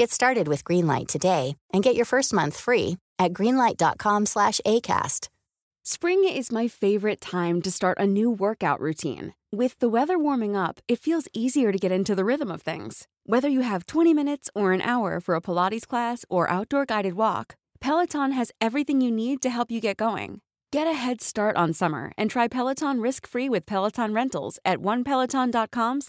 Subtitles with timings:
[0.00, 5.28] Get started with Greenlight today and get your first month free at greenlight.com/acast.
[5.84, 9.34] Spring is my favorite time to start a new workout routine.
[9.52, 13.06] With the weather warming up, it feels easier to get into the rhythm of things.
[13.24, 17.12] Whether you have 20 minutes or an hour for a Pilates class or outdoor guided
[17.12, 20.40] walk, Peloton has everything you need to help you get going.
[20.72, 26.00] Get a head start on summer and try Peloton risk-free with Peloton Rentals at onepeloton.com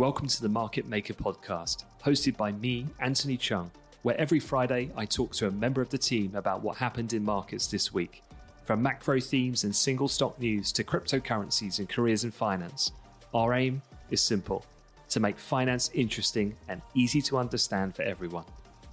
[0.00, 3.68] Welcome to the Market Maker podcast, hosted by me, Anthony Cheung,
[4.00, 7.22] where every Friday I talk to a member of the team about what happened in
[7.22, 8.22] markets this week.
[8.64, 12.92] From macro themes and single stock news to cryptocurrencies and careers in finance,
[13.34, 14.64] our aim is simple–
[15.10, 18.46] to make finance interesting and easy to understand for everyone.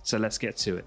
[0.03, 0.85] So let's get to it.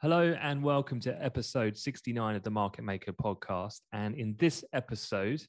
[0.00, 3.80] Hello, and welcome to episode 69 of the Market Maker podcast.
[3.92, 5.42] And in this episode,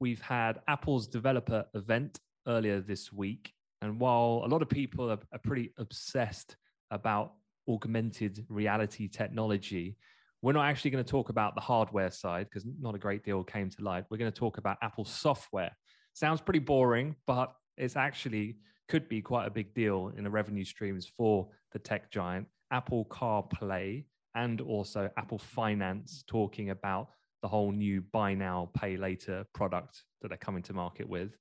[0.00, 3.52] we've had Apple's developer event earlier this week.
[3.82, 6.56] And while a lot of people are, are pretty obsessed
[6.90, 7.34] about
[7.68, 9.96] augmented reality technology,
[10.42, 13.42] we're not actually going to talk about the hardware side because not a great deal
[13.42, 14.04] came to light.
[14.10, 15.74] We're going to talk about Apple software.
[16.12, 18.58] Sounds pretty boring, but it's actually
[18.88, 22.46] could be quite a big deal in the revenue streams for the tech giant.
[22.70, 24.04] Apple CarPlay
[24.34, 27.08] and also Apple Finance talking about
[27.44, 31.36] the whole new buy now, pay later product that they're coming to market with.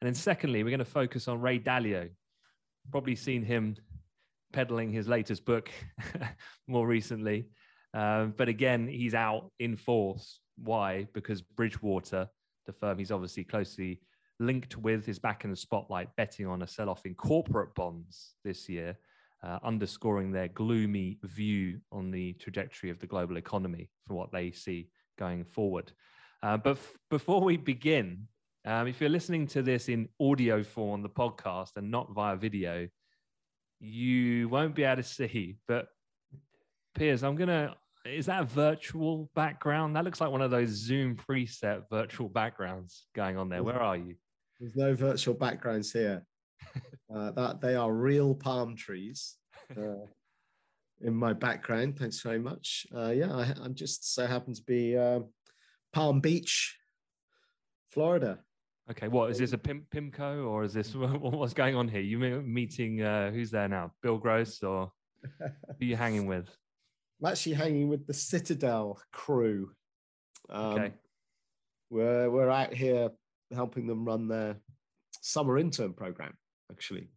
[0.00, 2.10] And then, secondly, we're going to focus on Ray Dalio.
[2.90, 3.76] Probably seen him
[4.52, 5.70] peddling his latest book
[6.66, 7.46] more recently.
[7.94, 10.40] Um, but again, he's out in force.
[10.56, 11.06] Why?
[11.14, 12.28] Because Bridgewater,
[12.66, 14.00] the firm he's obviously closely
[14.40, 18.34] linked with, is back in the spotlight, betting on a sell off in corporate bonds
[18.42, 18.98] this year,
[19.44, 24.50] uh, underscoring their gloomy view on the trajectory of the global economy for what they
[24.50, 24.88] see
[25.18, 25.92] going forward.
[26.42, 28.26] Uh, but f- before we begin,
[28.64, 32.36] um, if you're listening to this in audio form on the podcast and not via
[32.36, 32.88] video,
[33.80, 35.56] you won't be able to see.
[35.68, 35.88] But
[36.94, 39.96] Piers, I'm gonna is that a virtual background?
[39.96, 43.62] That looks like one of those Zoom preset virtual backgrounds going on there.
[43.62, 44.16] Where are you?
[44.60, 46.24] There's no virtual backgrounds here.
[47.14, 49.36] uh, that they are real palm trees
[49.76, 50.06] uh,
[51.04, 51.98] in my background.
[51.98, 52.86] Thanks very much.
[52.94, 55.20] Uh, yeah, I, am just so happen to be uh,
[55.92, 56.76] Palm Beach,
[57.92, 58.40] Florida.
[58.90, 62.00] Okay, what is this a Pim- Pimco or is this what's going on here?
[62.00, 63.92] You meeting uh, who's there now?
[64.02, 64.90] Bill Gross or
[65.38, 66.48] who are you hanging with?
[67.22, 69.70] I'm actually hanging with the Citadel crew.
[70.50, 70.92] Um, okay.
[71.90, 73.10] We're, we're out here
[73.54, 74.56] helping them run their
[75.20, 76.34] summer intern program,
[76.70, 77.08] actually.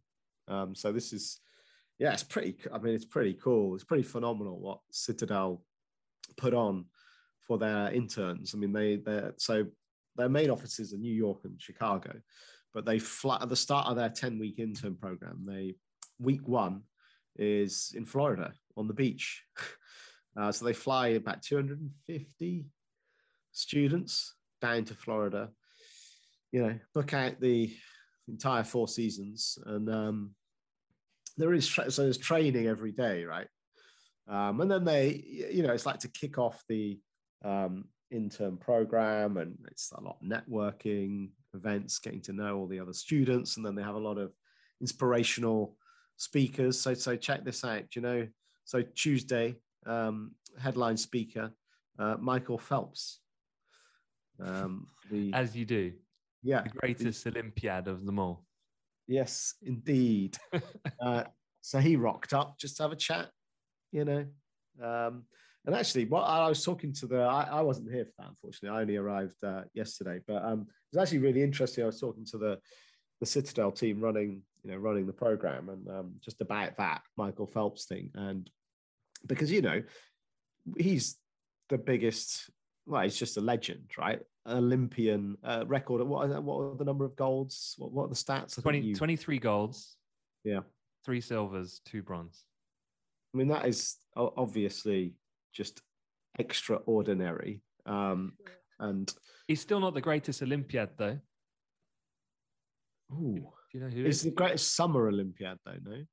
[0.46, 1.40] Um, so this is,
[1.98, 3.74] yeah, it's pretty, I mean, it's pretty cool.
[3.74, 5.62] It's pretty phenomenal what Citadel
[6.36, 6.84] put on
[7.40, 8.54] for their interns.
[8.54, 9.66] I mean, they, they're, so
[10.16, 12.14] their main offices are New York and Chicago,
[12.72, 15.74] but they flat at the start of their 10 week intern program, they,
[16.20, 16.82] week one
[17.36, 19.42] is in Florida on the beach.
[20.36, 22.64] Uh, so they fly about 250
[23.50, 25.48] students down to Florida,
[26.52, 27.74] you know, book out the
[28.28, 29.58] entire four seasons.
[29.66, 30.34] And um,
[31.38, 33.46] there is, tra- so there's training every day, right?
[34.28, 37.00] Um, and then they, you know, it's like to kick off the
[37.44, 42.80] um, intern program and it's a lot of networking events, getting to know all the
[42.80, 43.56] other students.
[43.56, 44.32] And then they have a lot of
[44.80, 45.76] inspirational
[46.16, 46.78] speakers.
[46.78, 48.26] So, so check this out, you know,
[48.64, 49.56] so Tuesday,
[49.86, 51.52] um, headline speaker,
[51.98, 53.20] uh, Michael Phelps.
[54.40, 55.92] Um, the, As you do.
[56.42, 56.62] Yeah.
[56.62, 58.44] The greatest the, Olympiad of them all.
[59.08, 60.36] Yes, indeed.
[61.02, 61.24] uh,
[61.60, 63.30] so he rocked up just to have a chat,
[63.90, 64.26] you know.
[64.82, 65.24] Um,
[65.66, 68.78] And actually, what I was talking to the, I, I wasn't here for that, unfortunately.
[68.78, 71.82] I only arrived uh, yesterday, but um, it was actually really interesting.
[71.84, 72.58] I was talking to the
[73.20, 77.48] the Citadel team running, you know, running the program, and um, just about that Michael
[77.48, 78.48] Phelps thing, and
[79.26, 79.82] because you know,
[80.78, 81.16] he's
[81.68, 82.48] the biggest.
[82.88, 84.20] Well, he's just a legend, right?
[84.46, 86.02] Olympian uh, record.
[86.02, 87.74] What what are the number of golds?
[87.76, 88.60] What, what are the stats?
[88.60, 88.96] 20, you...
[88.96, 89.96] 23 golds.
[90.42, 90.60] Yeah.
[91.04, 92.44] Three silvers, two bronze.
[93.34, 95.14] I mean, that is obviously
[95.52, 95.82] just
[96.38, 97.60] extraordinary.
[97.84, 98.32] Um,
[98.80, 99.12] and
[99.46, 101.18] he's still not the greatest Olympiad, though.
[103.12, 103.52] Ooh.
[103.70, 104.22] Do you know who he's is?
[104.22, 106.04] the greatest summer Olympiad, though, no?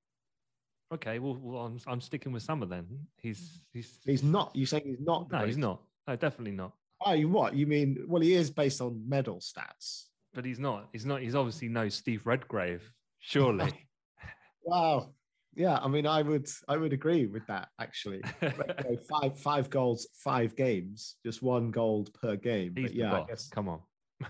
[0.93, 2.85] Okay, well, well I'm, I'm sticking with summer then.
[3.17, 4.53] He's he's he's not.
[4.55, 5.31] You saying he's not?
[5.31, 5.81] No, he's not.
[6.07, 6.73] No, definitely not.
[7.05, 7.55] Oh, you what?
[7.55, 8.05] You mean?
[8.07, 10.89] Well, he is based on medal stats, but he's not.
[10.93, 11.21] He's not.
[11.21, 13.71] He's obviously no Steve Redgrave, surely.
[14.63, 15.09] wow.
[15.55, 17.69] Yeah, I mean, I would, I would agree with that.
[17.79, 18.21] Actually,
[19.09, 22.73] five, five goals, five games, just one goal per game.
[22.75, 23.79] He's but yeah, I guess, come on.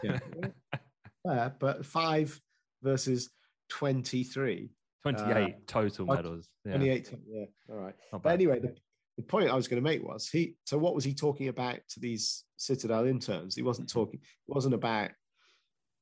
[0.04, 0.20] Yeah,
[1.26, 2.40] yeah, but five
[2.84, 3.30] versus
[3.70, 4.70] twenty-three.
[5.14, 6.50] 28 uh, total medals.
[6.66, 6.78] Yeah.
[6.78, 7.46] 28, yeah.
[7.70, 7.94] All right.
[8.12, 8.76] But anyway, the,
[9.18, 10.56] the point I was going to make was he.
[10.66, 13.56] So what was he talking about to these Citadel interns?
[13.56, 14.20] He wasn't talking.
[14.22, 15.12] It wasn't about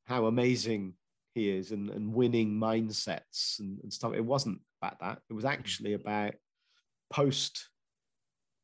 [0.05, 0.93] how amazing
[1.35, 4.13] he is and, and winning mindsets and, and stuff.
[4.13, 5.19] It wasn't about that.
[5.29, 6.07] It was actually mm-hmm.
[6.07, 6.33] about
[7.11, 7.69] post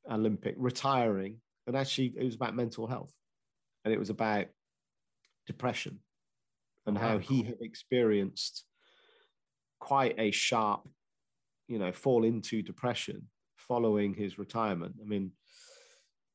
[0.09, 1.37] Olympic retiring,
[1.67, 3.13] and actually it was about mental health,
[3.85, 4.47] and it was about
[5.45, 5.99] depression
[6.85, 8.65] and how he had experienced
[9.79, 10.87] quite a sharp,
[11.67, 13.27] you know, fall into depression
[13.69, 14.95] following his retirement.
[15.01, 15.31] I mean,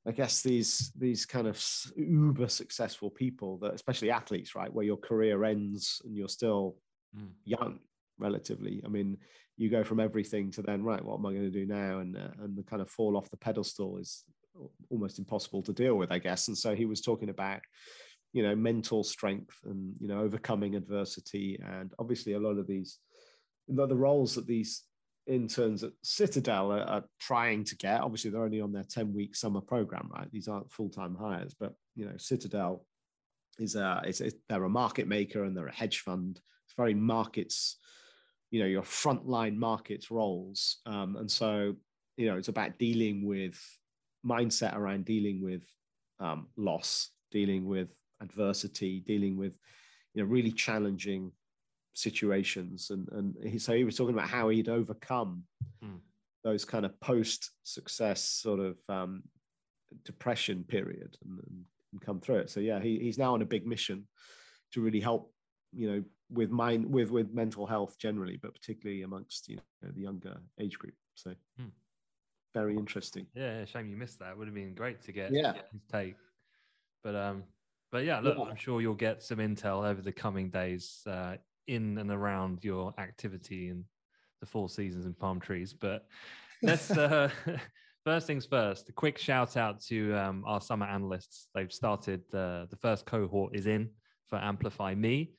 [0.07, 1.63] I guess these these kind of
[1.97, 6.77] uber successful people that, especially athletes, right, where your career ends and you're still
[7.15, 7.29] mm.
[7.45, 7.81] young,
[8.19, 8.83] relatively.
[8.85, 9.19] I mean,
[9.57, 11.99] you go from everything to then, right, what am I going to do now?
[11.99, 14.25] And uh, and the kind of fall off the pedestal is
[14.91, 16.49] almost impossible to deal with, I guess.
[16.49, 17.61] And so he was talking about,
[18.33, 22.99] you know, mental strength and you know overcoming adversity, and obviously a lot of these,
[23.69, 24.83] the roles that these
[25.27, 28.01] interns at Citadel are, are, trying to get.
[28.01, 30.31] Obviously, they're only on their 10 week summer program, right?
[30.31, 32.85] These aren't full time hires, but you know, Citadel
[33.59, 36.41] is a, a, they're a market maker and they're a hedge fund.
[36.67, 37.79] It's very markets,
[38.51, 40.79] you know, your frontline markets roles.
[40.87, 41.75] Um, and so,
[42.17, 43.59] you know, it's about dealing with
[44.27, 45.63] mindset around dealing with
[46.21, 47.89] um, loss, dealing with
[48.21, 49.59] adversity, dealing with,
[50.15, 51.33] you know, really challenging
[51.95, 55.43] situations and and he, so he was talking about how he'd overcome
[55.83, 55.99] mm.
[56.43, 59.23] those kind of post success sort of um,
[60.05, 61.65] depression period and, and,
[62.05, 64.05] come through it so yeah he, he's now on a big mission
[64.73, 65.33] to really help
[65.73, 70.01] you know with mind with with mental health generally but particularly amongst you know the
[70.01, 71.31] younger age group so
[71.61, 71.71] mm.
[72.53, 75.53] very interesting yeah shame you missed that it would have been great to get yeah
[75.71, 76.17] his take
[77.05, 77.45] but um
[77.93, 78.47] but yeah look yeah.
[78.47, 82.95] i'm sure you'll get some intel over the coming days uh, in and around your
[82.99, 83.85] activity in
[84.41, 85.73] the four seasons and palm trees.
[85.73, 86.07] But
[86.63, 87.31] let's uh,
[88.05, 88.89] first things first.
[88.89, 91.49] A quick shout out to um, our summer analysts.
[91.55, 93.91] They've started uh, the first cohort is in
[94.29, 95.33] for Amplify Me,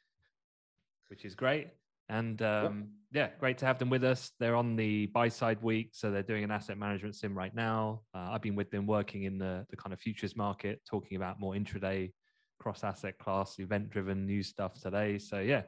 [1.10, 1.70] which is great.
[2.08, 4.32] And um, yeah, great to have them with us.
[4.40, 8.02] They're on the buy side week, so they're doing an asset management sim right now.
[8.14, 11.40] Uh, I've been with them working in the the kind of futures market, talking about
[11.40, 12.12] more intraday,
[12.60, 15.18] cross asset class, event driven news stuff today.
[15.18, 15.64] So yeah,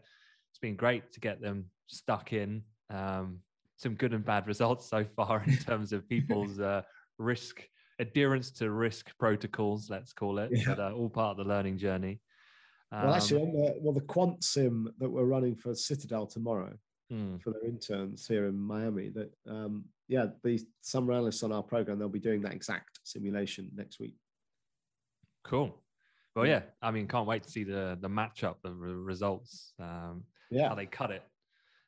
[0.57, 2.63] it's been great to get them stuck in.
[2.89, 3.41] Um,
[3.75, 6.81] some good and bad results so far in terms of people's uh,
[7.19, 7.61] risk
[7.99, 10.63] adherence to risk protocols, let's call it, yeah.
[10.65, 12.19] but uh, all part of the learning journey.
[12.91, 16.73] Um, well, actually, on the, well, the quant sim that we're running for Citadel tomorrow
[17.11, 17.37] hmm.
[17.37, 21.99] for their interns here in Miami, that um, yeah, the summer analysts on our program
[21.99, 24.15] they'll be doing that exact simulation next week.
[25.43, 25.79] Cool.
[26.35, 29.73] Well, yeah, I mean, can't wait to see the the matchup, the results.
[29.79, 30.69] Um, yeah.
[30.69, 31.23] how they cut it.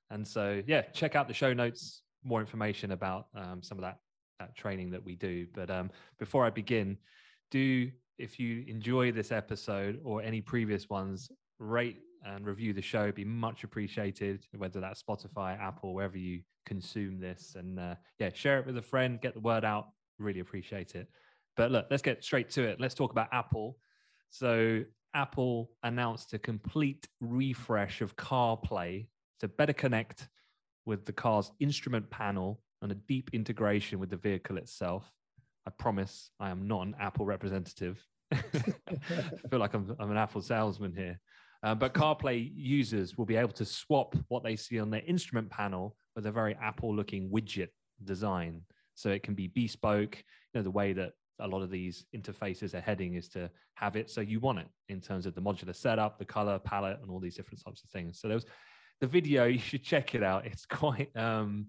[0.09, 3.97] And so, yeah, check out the show notes, more information about um, some of that,
[4.39, 5.47] that training that we do.
[5.53, 6.97] But um, before I begin,
[7.51, 13.03] do, if you enjoy this episode or any previous ones, rate and review the show.
[13.03, 17.55] It'd be much appreciated, whether that's Spotify, Apple, wherever you consume this.
[17.55, 19.89] And uh, yeah, share it with a friend, get the word out.
[20.17, 21.07] Really appreciate it.
[21.55, 22.79] But look, let's get straight to it.
[22.79, 23.77] Let's talk about Apple.
[24.29, 29.07] So Apple announced a complete refresh of CarPlay
[29.39, 30.27] to better connect
[30.85, 35.11] with the car's instrument panel and a deep integration with the vehicle itself.
[35.67, 38.03] I promise I am not an Apple representative.
[38.31, 38.39] I
[39.49, 41.19] feel like I'm, I'm an Apple salesman here.
[41.61, 45.49] Uh, but CarPlay users will be able to swap what they see on their instrument
[45.49, 47.69] panel with a very Apple looking widget
[48.03, 48.61] design.
[48.95, 50.15] so it can be bespoke.
[50.53, 53.95] You know, the way that a lot of these interfaces are heading is to have
[53.95, 57.09] it so you want it in terms of the modular setup, the color palette, and
[57.09, 58.19] all these different types of things.
[58.19, 58.45] So there was
[59.01, 59.45] the video.
[59.47, 60.45] You should check it out.
[60.45, 61.67] It's quite um,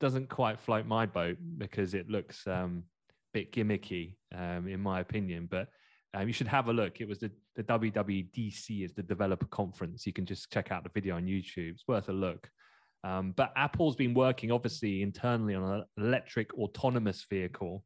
[0.00, 5.00] doesn't quite float my boat because it looks um, a bit gimmicky, um, in my
[5.00, 5.48] opinion.
[5.50, 5.68] But
[6.14, 7.00] um, you should have a look.
[7.00, 10.06] It was the, the WWDC is the developer conference.
[10.06, 11.72] You can just check out the video on YouTube.
[11.72, 12.48] It's worth a look.
[13.04, 17.84] Um, but Apple's been working obviously internally on an electric autonomous vehicle,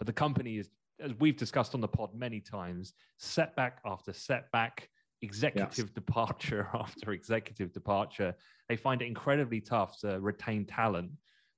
[0.00, 4.88] but the company is, as we've discussed on the pod many times, setback after setback,
[5.20, 5.94] executive yes.
[5.94, 8.34] departure after executive departure.
[8.70, 11.10] They find it incredibly tough to retain talent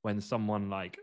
[0.03, 0.99] when someone like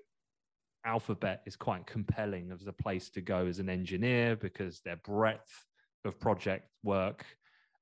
[0.85, 5.63] Alphabet is quite compelling as a place to go as an engineer because their breadth
[6.03, 7.25] of project work,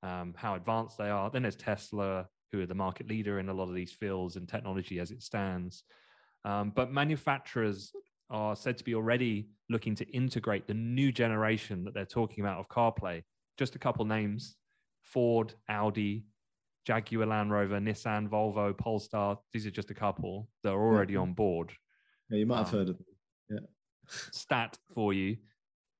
[0.03, 1.31] um, how advanced they are.
[1.31, 4.47] Then there's Tesla, who are the market leader in a lot of these fields and
[4.47, 5.83] technology as it stands.
[6.45, 7.91] Um, but manufacturers
[8.29, 12.59] are said to be already looking to integrate the new generation that they're talking about
[12.59, 13.23] of CarPlay.
[13.57, 14.55] Just a couple names
[15.01, 16.25] Ford, Audi,
[16.85, 19.37] Jaguar Land Rover, Nissan, Volvo, Polestar.
[19.53, 21.71] These are just a couple that are already on board.
[22.29, 23.05] Yeah, you might have um, heard of them.
[23.49, 23.59] Yeah.
[24.31, 25.37] Stat for you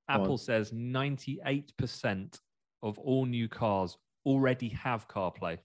[0.10, 2.40] Apple says 98%
[2.84, 5.58] of all new cars already have CarPlay,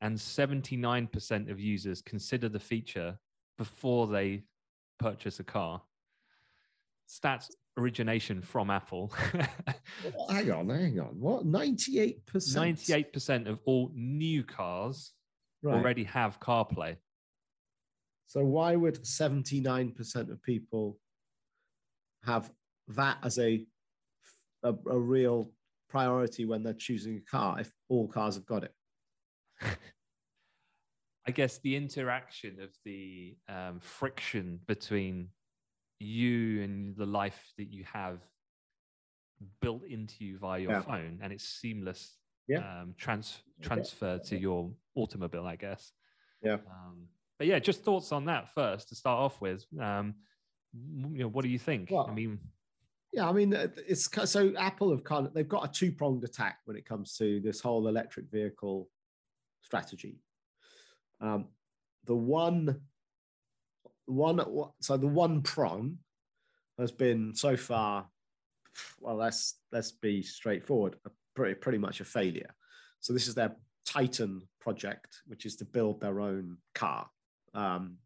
[0.00, 3.18] and 79% of users consider the feature
[3.58, 4.42] before they
[4.98, 5.82] purchase a car.
[7.08, 9.12] Stats origination from Apple.
[9.34, 11.20] well, hang on, hang on.
[11.20, 11.46] What?
[11.46, 12.20] 98%?
[12.32, 15.12] 98% of all new cars
[15.62, 15.74] right.
[15.74, 16.96] already have CarPlay.
[18.26, 20.98] So why would 79% of people
[22.24, 22.50] have
[22.88, 23.64] that as a,
[24.62, 25.52] a, a real
[25.88, 28.72] priority when they're choosing a car if all cars have got it?
[31.28, 35.28] I guess the interaction of the um, friction between
[35.98, 38.20] you and the life that you have
[39.60, 40.80] built into you via your yeah.
[40.82, 42.16] phone and it's seamless
[42.48, 42.58] yeah.
[42.58, 45.92] um, trans- transfer to your automobile, I guess.
[46.42, 46.54] Yeah.
[46.54, 49.66] Um, but yeah, just thoughts on that first to start off with.
[49.80, 50.14] Um,
[50.72, 51.90] you know, what do you think?
[51.90, 52.38] Well, I mean,
[53.12, 56.58] yeah, I mean, it's so Apple have kind of they've got a two pronged attack
[56.66, 58.88] when it comes to this whole electric vehicle
[59.62, 60.20] strategy.
[61.20, 61.46] Um,
[62.04, 62.80] the one,
[64.06, 64.40] one,
[64.80, 65.98] so the one prong
[66.78, 68.06] has been so far.
[69.00, 70.96] Well, let's let's be straightforward.
[71.34, 72.54] Pretty pretty much a failure.
[73.00, 77.08] So this is their Titan project, which is to build their own car.
[77.54, 77.98] Um,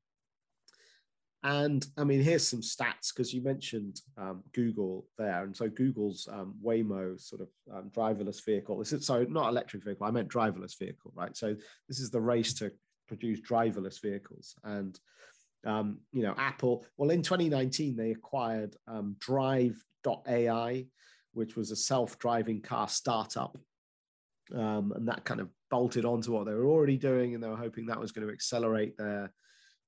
[1.42, 6.28] and I mean, here's some stats because you mentioned um, Google there, and so Google's
[6.30, 8.78] um, Waymo sort of um, driverless vehicle.
[8.78, 10.06] This is so not electric vehicle.
[10.06, 11.34] I meant driverless vehicle, right?
[11.34, 11.56] So
[11.88, 12.70] this is the race to
[13.10, 14.98] produce driverless vehicles, and
[15.66, 16.86] um, you know, Apple.
[16.96, 20.86] Well, in 2019, they acquired um, Drive.ai,
[21.32, 23.58] which was a self-driving car startup,
[24.54, 27.56] um, and that kind of bolted onto what they were already doing, and they were
[27.56, 29.32] hoping that was going to accelerate their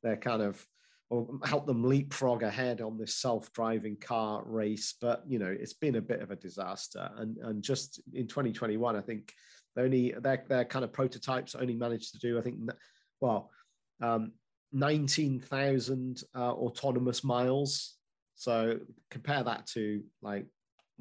[0.03, 0.67] their kind of
[1.11, 4.95] or help them leapfrog ahead on this self-driving car race.
[5.01, 7.09] But you know, it's been a bit of a disaster.
[7.19, 9.33] And and just in 2021, I think
[9.77, 12.59] they only their their kind of prototypes only managed to do, I think,
[13.23, 13.51] well,
[14.03, 14.33] um,
[14.73, 17.95] 19,000 uh, autonomous miles.
[18.35, 20.47] So compare that to like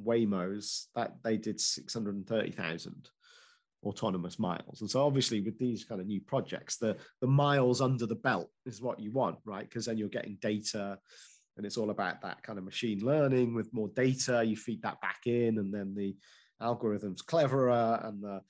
[0.01, 3.09] Waymo's that they did 630,000
[3.83, 4.81] autonomous miles.
[4.81, 8.51] And so obviously with these kind of new projects, the, the miles under the belt
[8.67, 9.67] is what you want, right?
[9.67, 10.99] Because then you're getting data
[11.57, 15.01] and it's all about that kind of machine learning with more data, you feed that
[15.01, 16.15] back in and then the
[16.61, 18.41] algorithm's cleverer and the,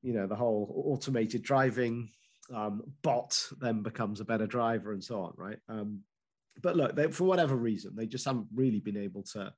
[0.00, 2.08] you know, the whole automated driving
[2.52, 5.58] um, bot then becomes a better driver and so on, right?
[5.68, 6.00] Um,
[6.62, 9.52] but look, they, for whatever reason, they just haven't really been able to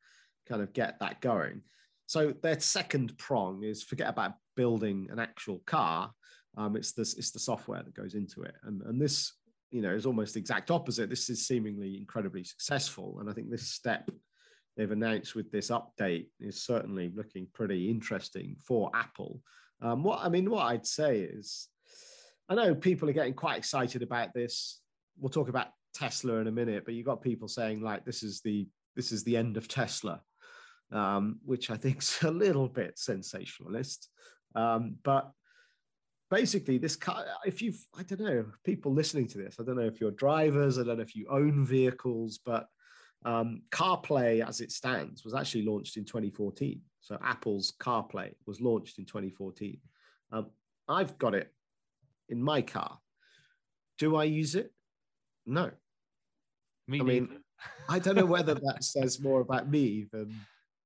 [0.49, 1.63] kind of get that going.
[2.07, 6.13] So their second prong is forget about building an actual car.
[6.57, 9.33] Um, it's this it's the software that goes into it, and and this
[9.71, 11.11] you know is almost the exact opposite.
[11.11, 14.09] This is seemingly incredibly successful, and I think this step
[14.77, 19.41] they've announced with this update is certainly looking pretty interesting for Apple.
[19.81, 21.69] Um, what I mean, what I'd say is,
[22.49, 24.81] I know people are getting quite excited about this.
[25.19, 28.41] We'll talk about Tesla in a minute, but you've got people saying like this is
[28.41, 30.21] the this is the end of Tesla
[30.93, 34.09] um, which I think is a little bit sensationalist.
[34.55, 35.31] Um, but
[36.31, 39.83] basically, this car, if you've, I don't know, people listening to this, I don't know
[39.83, 42.67] if you're drivers, I don't know if you own vehicles, but
[43.25, 46.81] um, CarPlay as it stands was actually launched in 2014.
[47.01, 49.79] So Apple's CarPlay was launched in 2014.
[50.33, 50.51] Um,
[50.89, 51.53] I've got it
[52.29, 52.99] in my car.
[53.99, 54.73] Do I use it?
[55.47, 55.71] No.
[56.89, 57.29] Me I mean,
[57.89, 60.35] I don't know whether that says more about me than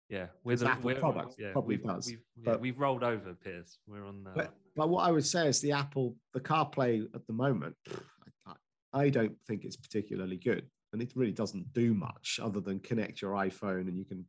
[0.09, 2.07] yeah, with Apple we're, product yeah, probably we've, does.
[2.07, 3.79] We've, yeah, but we've rolled over, Piers.
[3.87, 4.25] We're on.
[4.25, 4.31] The...
[4.31, 7.75] But, but what I would say is the Apple, the CarPlay at the moment,
[8.47, 8.53] I,
[8.93, 13.21] I don't think it's particularly good, and it really doesn't do much other than connect
[13.21, 14.25] your iPhone and you can,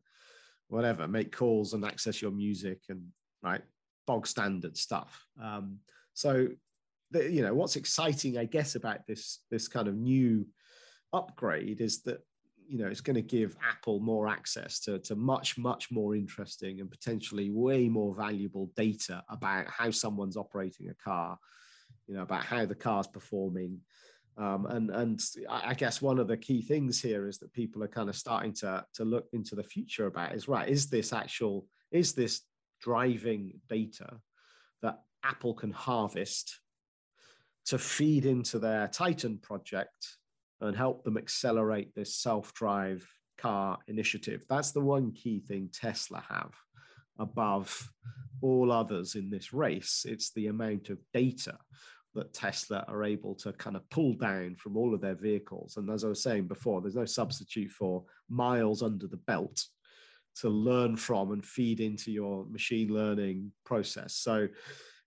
[0.67, 3.01] whatever, make calls and access your music and
[3.41, 3.61] right
[4.05, 5.25] bog standard stuff.
[5.41, 5.77] Um,
[6.13, 6.47] so,
[7.11, 10.45] the, you know, what's exciting, I guess, about this this kind of new
[11.13, 12.19] upgrade is that
[12.67, 16.81] you know it's going to give apple more access to, to much much more interesting
[16.81, 21.35] and potentially way more valuable data about how someone's operating a car
[22.09, 23.79] you know about how the car's performing.
[24.37, 27.89] Um, and and I guess one of the key things here is that people are
[27.89, 31.67] kind of starting to to look into the future about is right is this actual
[31.91, 32.41] is this
[32.81, 34.19] driving data
[34.81, 36.59] that Apple can harvest
[37.65, 40.17] to feed into their Titan project
[40.61, 44.43] and help them accelerate this self-drive car initiative.
[44.49, 46.51] That's the one key thing Tesla have
[47.17, 47.89] above
[48.41, 50.05] all others in this race.
[50.07, 51.57] It's the amount of data
[52.15, 55.77] that Tesla are able to kind of pull down from all of their vehicles.
[55.77, 59.63] And as I was saying before, there's no substitute for miles under the belt
[60.37, 64.15] to learn from and feed into your machine learning process.
[64.15, 64.47] So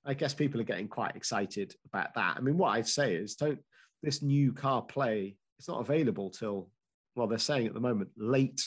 [0.05, 2.37] I guess people are getting quite excited about that.
[2.37, 3.61] I mean, what I'd say is don't
[4.03, 6.69] this new CarPlay it's not available till,
[7.15, 8.61] well, they're saying at the moment, late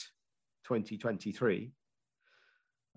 [0.64, 1.70] 2023.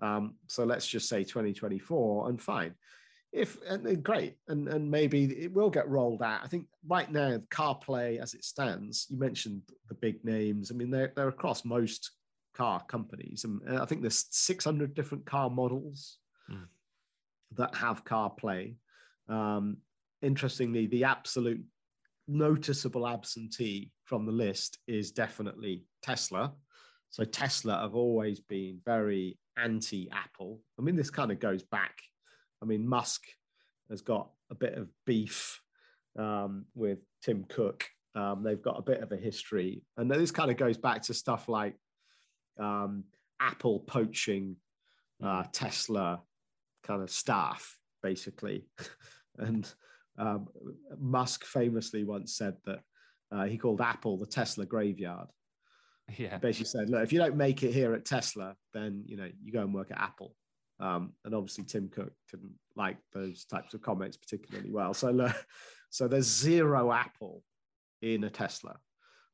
[0.00, 2.74] Um, so let's just say 2024 and fine.
[3.30, 6.40] If and great, and and maybe it will get rolled out.
[6.42, 10.70] I think right now CarPlay, as it stands, you mentioned the big names.
[10.70, 12.12] I mean, they're they're across most
[12.54, 16.16] car companies, and I think there's 600 different car models
[16.50, 16.64] mm.
[17.56, 18.76] That have CarPlay.
[19.28, 19.78] Um,
[20.22, 21.62] interestingly, the absolute
[22.28, 26.52] noticeable absentee from the list is definitely Tesla.
[27.10, 30.60] So Tesla have always been very anti-Apple.
[30.78, 31.98] I mean, this kind of goes back.
[32.62, 33.22] I mean, Musk
[33.90, 35.60] has got a bit of beef
[36.18, 37.84] um, with Tim Cook.
[38.14, 41.14] Um, they've got a bit of a history, and this kind of goes back to
[41.14, 41.76] stuff like
[42.58, 43.04] um,
[43.40, 44.56] Apple poaching
[45.24, 46.20] uh, Tesla
[46.90, 48.66] kind of staff, basically,
[49.38, 49.72] and
[50.18, 50.48] um,
[50.98, 52.80] Musk famously once said that
[53.30, 55.28] uh, he called Apple the Tesla graveyard.
[56.18, 56.38] Yeah.
[56.38, 59.52] basically said, look, if you don't make it here at Tesla, then you know you
[59.52, 60.34] go and work at Apple.
[60.80, 64.94] Um, and obviously Tim Cook didn't like those types of comments particularly well.
[64.94, 65.32] So, uh,
[65.90, 67.44] so there's zero Apple
[68.02, 68.76] in a Tesla,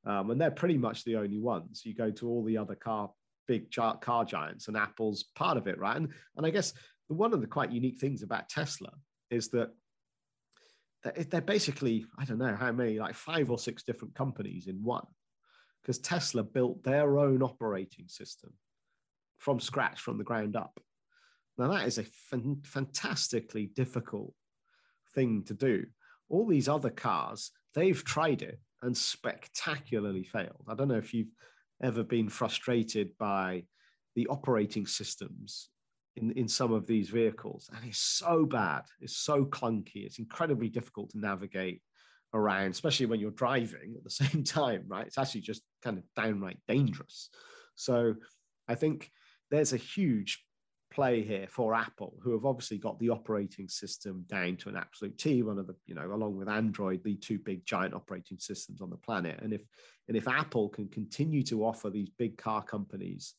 [0.05, 1.83] um, and they're pretty much the only ones.
[1.87, 3.11] You go to all the other car
[3.49, 5.97] big car giants, and Apple's part of it, right?
[5.97, 6.75] And and I guess
[7.09, 8.93] one of the quite unique things about Tesla
[9.31, 9.71] is that
[11.31, 15.07] they're basically i don't know how many like five or six different companies in one
[15.81, 18.53] because tesla built their own operating system
[19.39, 20.81] from scratch from the ground up.
[21.59, 24.33] Now that is a fan- fantastically difficult
[25.15, 25.87] thing to do.
[26.29, 30.65] All these other cars they've tried it and spectacularly failed.
[30.69, 31.33] I don't know if you've
[31.83, 33.65] ever been frustrated by
[34.15, 35.69] the operating systems
[36.17, 37.71] in, in some of these vehicles.
[37.75, 38.83] And it's so bad.
[39.01, 40.05] It's so clunky.
[40.05, 41.83] It's incredibly difficult to navigate
[42.35, 45.07] around, especially when you're driving at the same time, right?
[45.07, 47.31] It's actually just kind of downright dangerous.
[47.75, 48.15] So
[48.69, 49.11] I think
[49.51, 50.43] there's a huge
[50.93, 55.19] play here for Apple, who have obviously got the operating system down to an absolute
[55.19, 58.81] T, one of the, you know, along with Android, the two big giant operating systems
[58.81, 59.39] on the planet.
[59.43, 59.63] And if
[60.09, 63.35] and if Apple can continue to offer these big car companies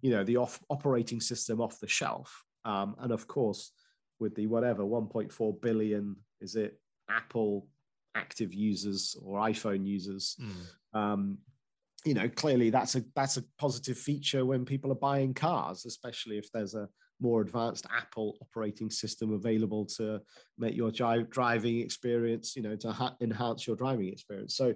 [0.00, 3.72] you know the off operating system off the shelf um, and of course
[4.20, 6.78] with the whatever 1.4 billion is it
[7.10, 7.66] apple
[8.14, 10.98] active users or iphone users mm.
[10.98, 11.38] um,
[12.04, 16.38] you know clearly that's a that's a positive feature when people are buying cars especially
[16.38, 16.88] if there's a
[17.20, 20.20] more advanced apple operating system available to
[20.56, 24.72] make your driving experience you know to ha- enhance your driving experience so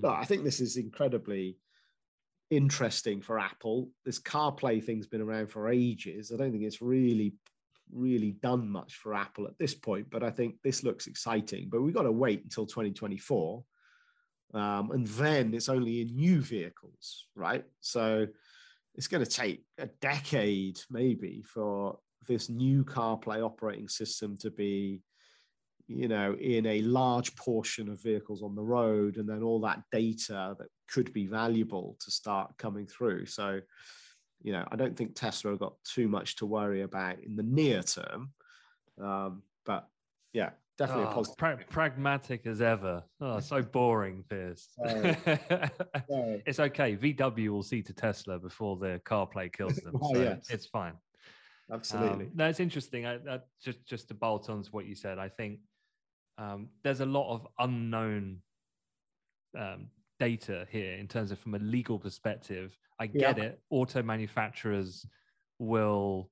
[0.00, 0.14] mm.
[0.14, 1.56] i think this is incredibly
[2.50, 3.90] interesting for Apple.
[4.04, 6.32] This CarPlay thing's been around for ages.
[6.32, 7.34] I don't think it's really,
[7.92, 11.68] really done much for Apple at this point, but I think this looks exciting.
[11.70, 13.64] But we've got to wait until 2024.
[14.54, 17.64] Um, and then it's only in new vehicles, right?
[17.80, 18.26] So
[18.94, 25.02] it's going to take a decade maybe for this new CarPlay operating system to be
[25.88, 29.82] you know, in a large portion of vehicles on the road, and then all that
[29.92, 33.26] data that could be valuable to start coming through.
[33.26, 33.60] So,
[34.42, 37.42] you know, I don't think Tesla have got too much to worry about in the
[37.42, 38.32] near term.
[39.00, 39.88] Um, but
[40.32, 41.38] yeah, definitely oh, a positive.
[41.38, 43.02] Pra- pragmatic as ever.
[43.20, 44.68] Oh, so boring, Piers.
[44.76, 45.16] Sorry.
[45.24, 46.42] Sorry.
[46.46, 46.96] it's okay.
[46.96, 49.96] VW will see to Tesla before the CarPlay kills them.
[50.02, 50.46] Oh, so yes.
[50.50, 50.94] it's fine.
[51.72, 52.26] Absolutely.
[52.26, 53.06] Um, no, it's interesting.
[53.06, 55.58] I, I, just just to bolt on to what you said, I think
[56.38, 58.40] um, there's a lot of unknown
[59.58, 62.76] um, data here in terms of from a legal perspective.
[62.98, 63.44] I get Yeah.
[63.44, 63.62] it.
[63.70, 65.06] Auto manufacturers
[65.58, 66.30] will,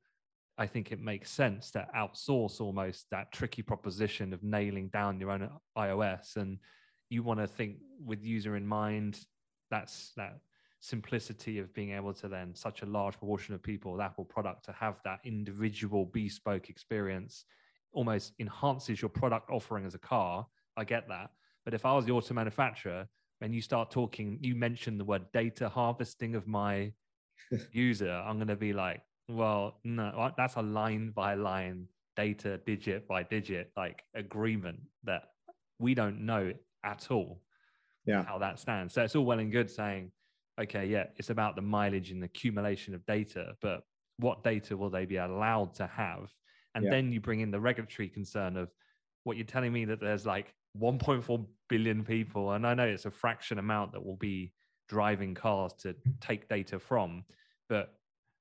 [0.57, 5.31] I think it makes sense to outsource almost that tricky proposition of nailing down your
[5.31, 6.37] own iOS.
[6.37, 6.59] And
[7.11, 9.21] you want to think with user in mind.
[9.71, 10.41] That's that
[10.81, 14.65] simplicity of being able to then such a large proportion of people with Apple product
[14.67, 17.47] to have that individual bespoke experience
[17.93, 20.47] almost enhances your product offering as a car.
[20.77, 21.31] I get that.
[21.65, 23.09] But if I was the auto manufacturer
[23.41, 26.93] and you start talking, you mention the word data harvesting of my
[27.73, 33.09] user, I'm going to be like, well, no, that's a line by line, data digit
[33.09, 35.25] by digit, like agreement that
[35.79, 36.53] we don't know
[36.85, 37.43] at all
[38.07, 38.25] Yeah.
[38.25, 38.95] how that stands.
[38.95, 40.13] So it's all well and good saying,
[40.61, 43.83] okay, yeah, it's about the mileage and the accumulation of data, but
[44.19, 46.31] what data will they be allowed to have?
[46.75, 46.91] And Yeah.
[46.91, 48.71] then you bring in the regulatory concern of
[49.25, 53.11] what you're telling me that there's like 1.4 billion people, and I know it's a
[53.11, 54.53] fraction amount that will be
[54.89, 57.25] driving cars to take data from,
[57.69, 57.95] but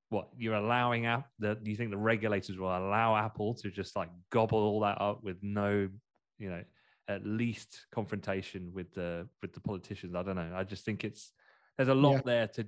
[0.09, 3.95] what you're allowing app that do you think the regulators will allow Apple to just
[3.95, 5.89] like gobble all that up with no,
[6.37, 6.63] you know,
[7.07, 10.15] at least confrontation with the with the politicians?
[10.15, 10.51] I don't know.
[10.55, 11.31] I just think it's
[11.77, 12.21] there's a lot Yeah.
[12.25, 12.67] there to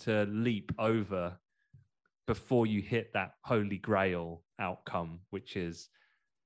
[0.00, 1.36] to leap over
[2.26, 5.88] before you hit that holy grail outcome, which is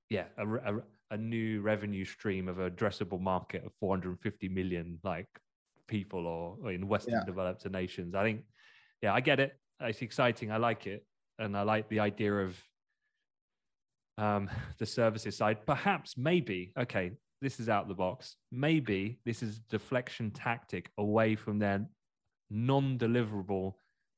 [0.09, 5.27] yeah, a, a, a new revenue stream of addressable market of 450 million like
[5.87, 7.25] people or, or in Western Yeah.
[7.25, 8.13] developed nations.
[8.15, 8.41] I think,
[9.01, 9.57] yeah, I get it.
[9.81, 10.51] It's exciting.
[10.51, 11.05] I like it,
[11.39, 12.61] and I like the idea of
[14.17, 15.65] um, the services side.
[15.65, 18.35] Perhaps, maybe, okay, this is out of the box.
[18.51, 21.85] Maybe this is a deflection tactic away from their
[22.49, 23.73] non-deliverable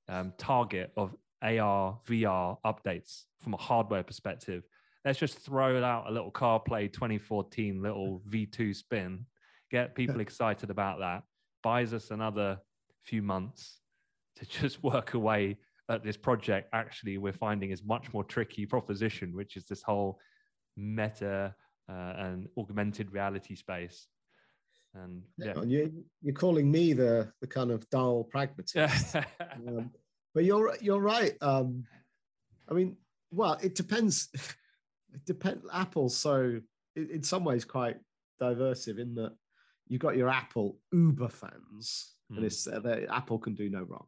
[0.10, 4.64] um, target of AR, VR updates from a hardware perspective.
[5.04, 9.26] Let's just throw out a little CarPlay 2014 little V2 spin,
[9.70, 11.24] get people excited about that,
[11.64, 12.60] buys us another
[13.04, 13.80] few months
[14.38, 15.58] to just work away
[15.90, 16.70] at this project.
[16.74, 20.20] Actually, we're finding is much more tricky proposition, which is this whole
[20.78, 21.54] meta
[21.90, 24.08] uh, and augmented reality space.
[24.94, 29.16] And yeah, you, you're calling me the the kind of dull pragmatist.
[29.16, 29.90] um,
[30.34, 31.34] but you're you're right.
[31.42, 31.86] Um,
[32.70, 32.98] I mean,
[33.32, 34.30] well, it depends.
[35.14, 35.66] It depends.
[35.74, 36.60] Apple's so
[36.96, 37.98] in, in some ways quite
[38.40, 39.34] diversive in that
[39.88, 42.38] you've got your Apple Uber fans, Hmm.
[42.38, 44.06] and it's uh, that Apple can do no wrong.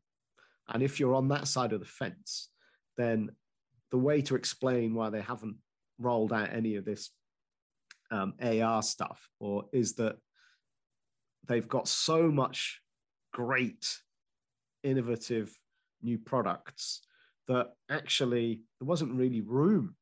[0.70, 2.50] And if you're on that side of the fence,
[2.98, 3.30] then
[3.92, 5.58] the way to explain why they haven't
[6.00, 7.12] rolled out any of this
[8.12, 10.16] um, AR stuff, or is that
[11.48, 12.82] they've got so much
[13.34, 13.86] great,
[14.84, 15.54] innovative
[16.02, 17.02] new products
[17.48, 19.96] that actually there wasn't really room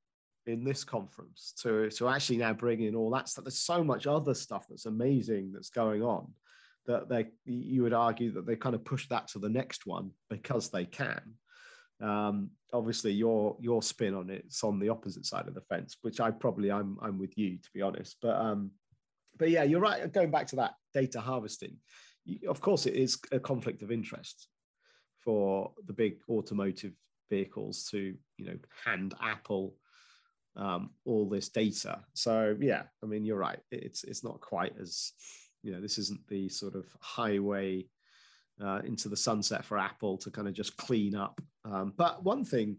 [0.47, 3.45] in this conference to, to actually now bring in all that stuff.
[3.45, 6.33] There's so much other stuff that's amazing that's going on
[6.87, 10.11] that they you would argue that they kind of push that to the next one
[10.29, 11.21] because they can.
[12.01, 16.19] Um, obviously, your your spin on it's on the opposite side of the fence, which
[16.19, 18.17] I probably I'm I'm with you to be honest.
[18.21, 18.71] But um,
[19.37, 20.11] but yeah, you're right.
[20.11, 21.77] Going back to that data harvesting,
[22.47, 24.47] of course, it is a conflict of interest
[25.19, 26.93] for the big automotive
[27.29, 29.75] vehicles to you know hand Apple
[30.55, 31.99] um, all this data.
[32.13, 33.59] So yeah, I mean you're right.
[33.71, 35.13] It's it's not quite as
[35.63, 37.85] you know this isn't the sort of highway
[38.63, 41.41] uh, into the sunset for Apple to kind of just clean up.
[41.65, 42.77] Um, but one thing,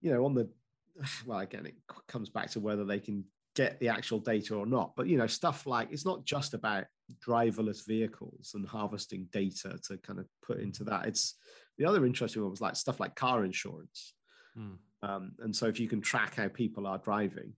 [0.00, 0.48] you know, on the
[1.26, 1.74] well again, it
[2.08, 4.92] comes back to whether they can get the actual data or not.
[4.96, 6.84] But you know, stuff like it's not just about
[7.26, 11.06] driverless vehicles and harvesting data to kind of put into that.
[11.06, 11.34] It's
[11.78, 14.14] the other interesting one was like stuff like car insurance.
[14.54, 14.74] Hmm.
[15.02, 17.52] Um, and so if you can track how people are driving,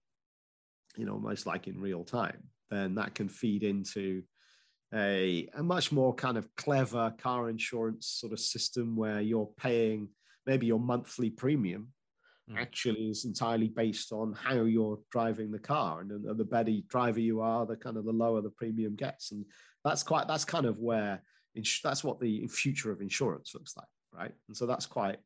[0.97, 4.23] you know, almost like in real time, then that can feed into
[4.95, 10.09] a, a much more kind of clever car insurance sort of system where you're paying
[10.47, 11.89] maybe your monthly premium
[12.51, 12.59] Mm.
[12.59, 16.01] actually is entirely based on how you're driving the car.
[16.01, 19.33] And, the- the better driver you are the kind of the lower the premium gets.
[19.33, 19.45] And
[19.85, 21.23] that's quite that's kind of where
[21.85, 24.33] that's what the future of insurance looks like right?
[24.49, 25.19] And so that's quite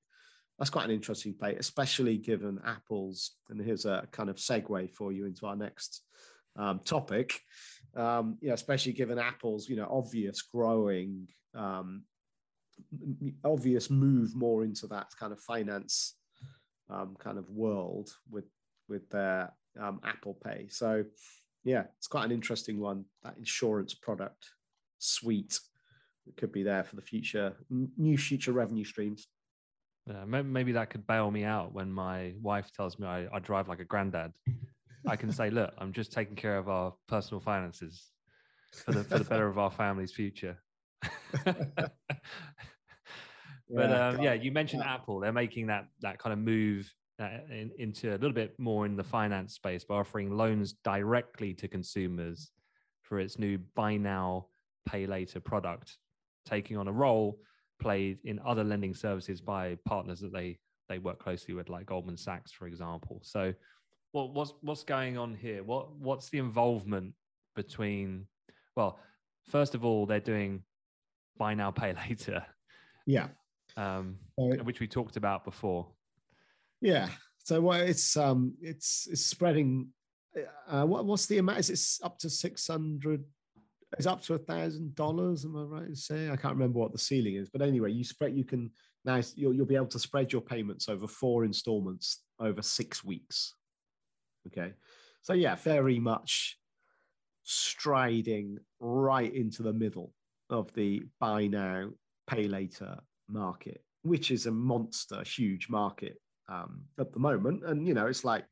[0.62, 5.10] that's quite an interesting play especially given apple's and here's a kind of segue for
[5.10, 6.02] you into our next
[6.56, 7.40] um, topic
[7.96, 12.04] um, you know especially given apple's you know obvious growing um,
[13.44, 16.14] obvious move more into that kind of finance
[16.90, 18.44] um, kind of world with
[18.88, 20.68] with their um, Apple Pay.
[20.68, 21.04] So
[21.64, 23.04] yeah, it's quite an interesting one.
[23.22, 24.50] That insurance product
[24.98, 25.58] suite
[26.26, 29.26] that could be there for the future, new future revenue streams.
[30.06, 33.68] Yeah, maybe that could bail me out when my wife tells me I, I drive
[33.68, 34.32] like a granddad.
[35.06, 38.10] I can say, look, I'm just taking care of our personal finances
[38.72, 40.58] for the for the better of our family's future.
[41.44, 41.92] but
[43.68, 44.94] yeah, um, yeah, you mentioned yeah.
[44.94, 45.20] Apple.
[45.20, 48.96] They're making that that kind of move uh, in, into a little bit more in
[48.96, 52.50] the finance space by offering loans directly to consumers
[53.02, 54.46] for its new buy now,
[54.88, 55.96] pay later product,
[56.44, 57.38] taking on a role
[57.82, 62.16] played in other lending services by partners that they they work closely with, like Goldman
[62.16, 63.20] Sachs, for example.
[63.22, 63.54] So,
[64.12, 65.62] what, what's what's going on here?
[65.62, 67.14] What what's the involvement
[67.56, 68.26] between?
[68.76, 68.98] Well,
[69.48, 70.62] first of all, they're doing
[71.38, 72.44] buy now, pay later.
[73.06, 73.28] Yeah.
[73.76, 75.88] Um, which we talked about before.
[76.80, 77.08] Yeah.
[77.44, 79.88] So what it's um it's it's spreading.
[80.68, 81.58] Uh, what what's the amount?
[81.58, 83.24] Is it up to six hundred?
[83.98, 85.44] Is up to a thousand dollars?
[85.44, 86.30] Am I right to say?
[86.30, 88.36] I can't remember what the ceiling is, but anyway, you spread.
[88.36, 88.70] You can
[89.04, 93.54] now you'll you'll be able to spread your payments over four installments over six weeks.
[94.46, 94.72] Okay,
[95.20, 96.58] so yeah, very much
[97.44, 100.12] striding right into the middle
[100.50, 101.90] of the buy now,
[102.26, 107.64] pay later market, which is a monster, huge market um, at the moment.
[107.64, 108.44] And, you know, it's like,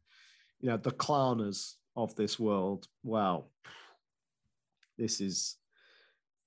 [0.60, 3.50] you know, the Klarnas of this world, well,
[5.00, 5.56] this is,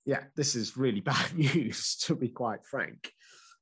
[0.06, 3.12] yeah, this is really bad news, to be quite frank.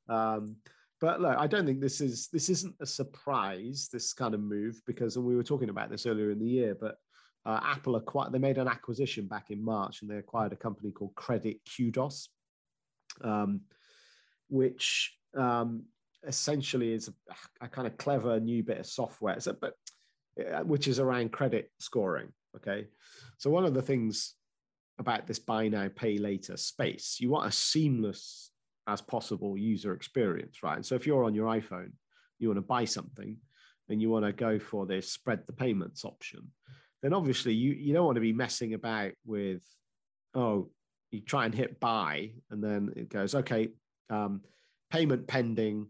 [0.09, 0.57] Um,
[1.01, 3.89] but look, I don't think this is this isn't a surprise.
[3.93, 6.77] This kind of move because we were talking about this earlier in the year.
[6.81, 6.97] But
[7.45, 10.93] uh, Apple acquired, they made an acquisition back in March and they acquired a company
[10.93, 12.29] called Credit Kudos,
[13.25, 13.63] um,
[14.49, 15.83] which um,
[16.25, 19.75] essentially is a, a, kind of clever new bit of software, so, but
[20.39, 22.29] uh, which is around credit scoring.
[22.57, 22.87] Okay.
[23.39, 24.35] So one of the things
[24.99, 28.51] about this buy now, pay later space, you want a seamless
[28.87, 30.77] as possible user experience, right?
[30.77, 31.93] And so if you're on your iPhone,
[32.39, 33.37] you want to buy something
[33.89, 36.51] and you want to go for this spread the payments option
[37.03, 39.63] then obviously you, you don't want to be messing about with,
[40.35, 40.71] oh,
[41.11, 43.69] you try and hit buy and then it goes, okay,
[44.09, 44.41] um,
[44.91, 45.89] payment pending,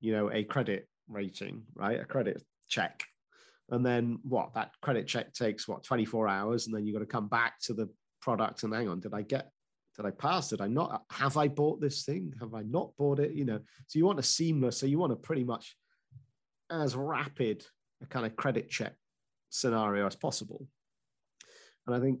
[0.00, 2.00] you know, a credit rating, right?
[2.00, 3.04] A credit check.
[3.70, 4.54] And then what?
[4.54, 6.66] That credit check takes what, 24 hours.
[6.66, 7.88] And then you've got to come back to the
[8.24, 9.50] product and hang on, did I get,
[9.96, 10.48] did I pass?
[10.48, 11.02] Did I not?
[11.10, 12.32] Have I bought this thing?
[12.40, 13.32] Have I not bought it?
[13.32, 15.76] You know, so you want a seamless, so you want a pretty much
[16.70, 17.64] as rapid
[18.02, 18.94] a kind of credit check
[19.50, 20.66] scenario as possible.
[21.86, 22.18] And I think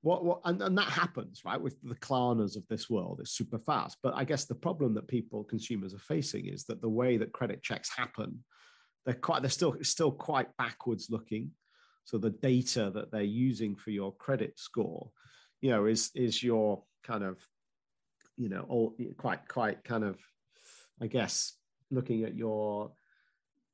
[0.00, 3.58] what, what and, and that happens, right, with the Klarnas of this world, it's super
[3.58, 3.98] fast.
[4.02, 7.32] But I guess the problem that people, consumers are facing is that the way that
[7.32, 8.44] credit checks happen,
[9.04, 11.50] they're quite they're still still quite backwards looking.
[12.04, 15.10] So the data that they're using for your credit score,
[15.64, 17.38] you know, is is your kind of,
[18.36, 20.18] you know, all quite quite kind of,
[21.00, 21.54] I guess,
[21.90, 22.92] looking at your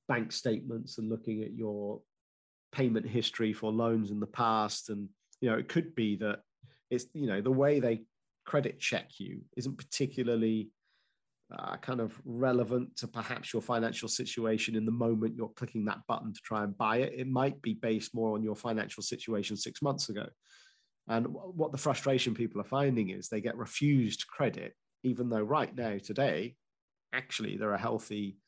[0.06, 2.00] bank statements and looking at your
[2.70, 4.88] payment history for loans in the past.
[4.88, 5.08] And
[5.40, 6.42] you know it could be that
[6.90, 8.04] it's you know the way they
[8.46, 10.70] credit check you isn't particularly
[11.52, 16.06] uh, kind of relevant to perhaps your financial situation in the moment you're clicking that
[16.06, 17.14] button to try and buy it.
[17.16, 20.26] It might be based more on your financial situation six months ago
[21.10, 25.74] and what the frustration people are finding is they get refused credit even though right
[25.76, 26.54] now today
[27.12, 28.38] actually they're a healthy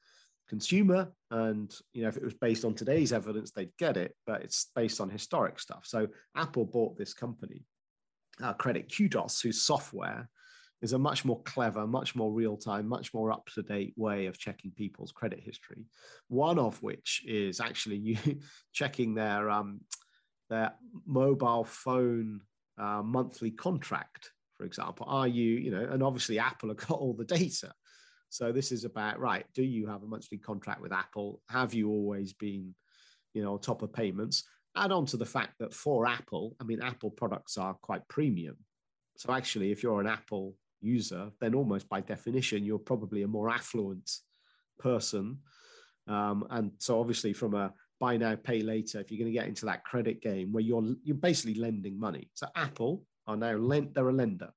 [0.48, 1.12] consumer.
[1.30, 4.70] And you know if it was based on today's evidence they'd get it but it's
[4.76, 5.82] based on historic stuff.
[5.84, 7.64] So apple bought this company
[8.40, 10.28] uh, credit kudos whose software
[10.82, 15.10] is a much more clever much more real-time much more up-to-date way of checking people's
[15.10, 15.84] credit history.
[16.28, 18.18] One of which is actually you
[18.72, 19.80] checking their um,
[20.48, 20.74] their
[21.06, 22.42] mobile phone
[22.78, 27.14] uh, monthly contract for example are you you know and obviously apple have got all
[27.14, 27.72] the data
[28.32, 29.44] so this is about right.
[29.54, 31.42] Do you have a monthly contract with Apple?
[31.50, 32.74] Have you always been,
[33.34, 34.44] you know, on top of payments?
[34.74, 38.56] Add on to the fact that for Apple, I mean, Apple products are quite premium.
[39.18, 43.50] So actually, if you're an Apple user, then almost by definition, you're probably a more
[43.50, 44.10] affluent
[44.78, 45.40] person.
[46.08, 49.46] Um, and so obviously, from a buy now, pay later, if you're going to get
[49.46, 52.28] into that credit game where you're you're basically lending money.
[52.34, 54.50] So Apple are now lent; they're a lender,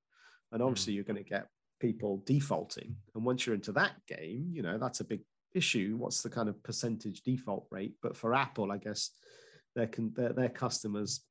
[0.51, 0.95] and obviously mm.
[0.95, 1.45] you're going to get
[1.79, 2.95] people defaulting.
[3.13, 5.21] And once you're into that game, you know, that's a big
[5.53, 5.95] issue.
[5.95, 7.93] What's the kind of percentage default rate?
[8.01, 9.11] But for Apple, I guess
[9.75, 11.21] their, their, their customers,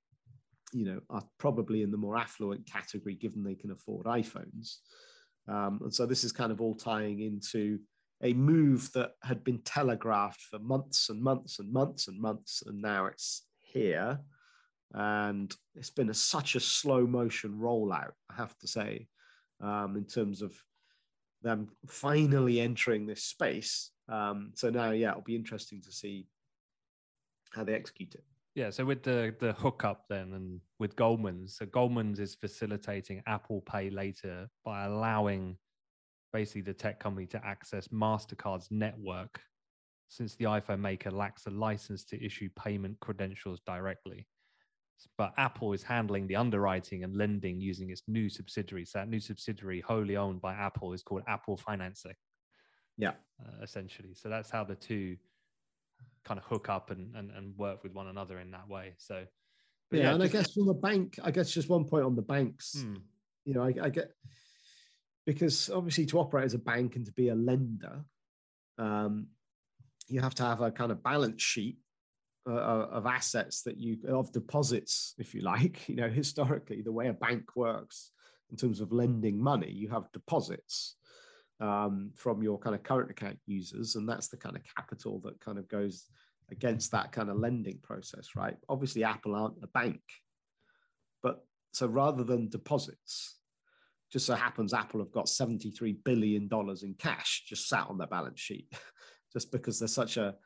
[0.72, 4.76] you know, are probably in the more affluent category given they can afford iPhones.
[5.48, 7.80] Um, and so this is kind of all tying into
[8.24, 12.80] a move that had been telegraphed for months and months and months and months, and
[12.80, 14.18] now it's here.
[14.94, 18.12] and it's been a, such a slow motion rollout.
[18.30, 19.08] I have to say,
[19.60, 20.54] um, in terms of
[21.42, 23.90] them finally entering this space.
[24.08, 26.28] Um, so now, yeah, it'll be interesting to see
[27.52, 28.24] how they execute it.
[28.54, 33.62] Yeah, so with the the hookup then, and with Goldman's, so Goldman's is facilitating Apple
[33.62, 35.56] Pay later by allowing
[36.34, 39.40] basically the tech company to access Mastercard's network,
[40.08, 44.26] since the iPhone maker lacks a license to issue payment credentials directly.
[45.16, 48.84] But Apple is handling the underwriting and lending using its new subsidiary.
[48.84, 52.14] So that new subsidiary, wholly owned by Apple, is called Apple Financing.
[52.96, 54.14] Yeah, uh, essentially.
[54.14, 55.16] So that's how the two
[56.24, 58.94] kind of hook up and, and, and work with one another in that way.
[58.98, 59.24] So,
[59.92, 62.16] yeah, yeah, and just, I guess from the bank, I guess just one point on
[62.16, 62.96] the banks, hmm.
[63.44, 64.10] you know, I, I, get
[65.26, 68.04] because obviously to operate as a bank and to be a lender,
[68.78, 69.28] um,
[70.08, 71.78] you have to have a kind of balance sheet
[72.46, 75.88] uh, uh of assets that you of deposits, if you like.
[75.88, 78.10] You know, historically, the way a bank works
[78.50, 80.96] in terms of lending money, you have deposits
[81.60, 83.96] um, from your kind of current account users.
[83.96, 86.06] And that's the kind of capital that kind of goes
[86.50, 88.56] against that kind of lending process, right?
[88.68, 90.00] Obviously, Apple aren't a bank.
[91.22, 93.36] But so rather than deposits,
[94.14, 96.48] just so happens Apple have got $73 billion
[96.82, 98.72] in cash just sat on their balance sheet,
[99.32, 100.36] just because they're such a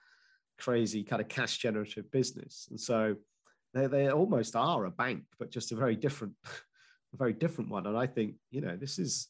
[0.58, 2.66] crazy kind of cash generative business.
[2.70, 3.16] And so
[3.74, 7.86] they, they almost are a bank, but just a very different, a very different one.
[7.86, 9.28] And I think, you know, this is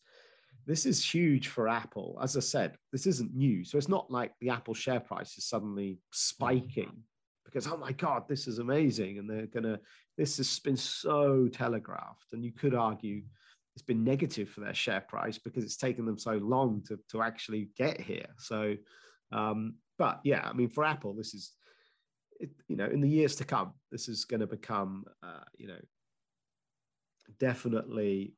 [0.66, 2.16] this is huge for Apple.
[2.22, 3.64] As I said, this isn't new.
[3.64, 7.03] So it's not like the Apple share price is suddenly spiking
[7.44, 9.18] because, oh my God, this is amazing.
[9.18, 9.81] And they're going to,
[10.16, 12.33] this has been so telegraphed.
[12.33, 13.22] And you could argue
[13.79, 17.23] it's been negative for their share price because it's taken them so long to, to
[17.23, 18.27] actually get here.
[18.37, 18.75] So,
[19.31, 21.53] um, but yeah, I mean, for Apple, this is,
[22.41, 25.69] it, you know, in the years to come, this is going to become, uh, you
[25.69, 25.79] know,
[27.38, 28.35] definitely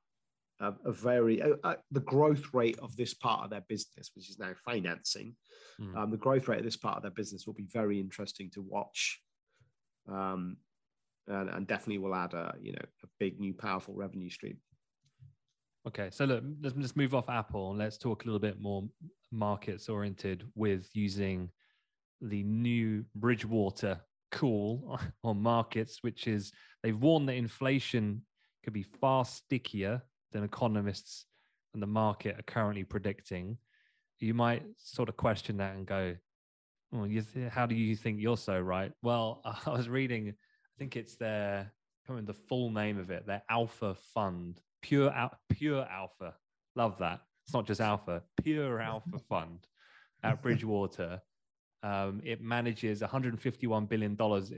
[0.61, 1.43] a, a very
[1.91, 5.35] the growth rate of this part of their business, which is now financing.
[5.81, 5.97] Mm.
[5.97, 8.61] Um, the growth rate of this part of their business will be very interesting to
[8.61, 9.23] watch,
[10.07, 10.59] um,
[11.29, 14.59] and, and definitely will add a you know a big new powerful revenue stream.
[15.87, 18.85] Okay, so look, let's just move off Apple and let's talk a little bit more
[19.33, 21.51] markets oriented with using
[22.21, 23.99] the new Bridgewater
[24.31, 28.23] call on markets, which is they've warned that inflation
[28.63, 31.25] could be far stickier than economists
[31.73, 33.57] and the market are currently predicting,
[34.19, 36.15] you might sort of question that and go,
[36.93, 38.93] well, th- how do you think you're so right?
[39.03, 41.73] Well, I was reading, I think it's their,
[42.09, 46.35] I the full name of it, their Alpha Fund, pure, al- pure Alpha.
[46.77, 47.21] Love that.
[47.47, 49.67] It's not just Alpha, pure Alpha Fund
[50.23, 51.21] at Bridgewater.
[51.83, 54.53] Um, it manages 151 billion dollars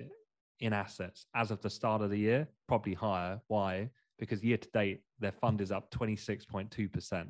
[0.60, 3.40] in assets as of the start of the year, probably higher.
[3.48, 3.90] Why?
[4.22, 7.26] because year to date, their fund is up 26.2%.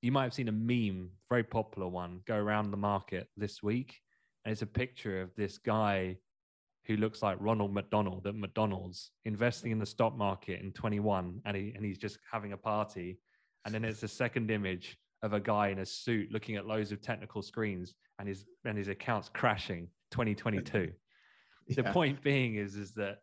[0.00, 4.00] You might have seen a meme, very popular one, go around the market this week.
[4.44, 6.16] And it's a picture of this guy
[6.86, 11.56] who looks like Ronald McDonald at McDonald's investing in the stock market in 21 and,
[11.56, 13.18] he, and he's just having a party.
[13.64, 16.92] And then it's a second image of a guy in a suit looking at loads
[16.92, 20.92] of technical screens and his, and his account's crashing 2022.
[21.66, 21.74] yeah.
[21.74, 23.18] The point being is, is that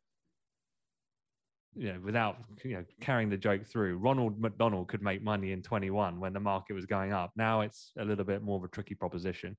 [1.76, 5.62] you know, without you know carrying the joke through, Ronald McDonald could make money in
[5.62, 7.32] 21 when the market was going up.
[7.36, 9.56] Now it's a little bit more of a tricky proposition,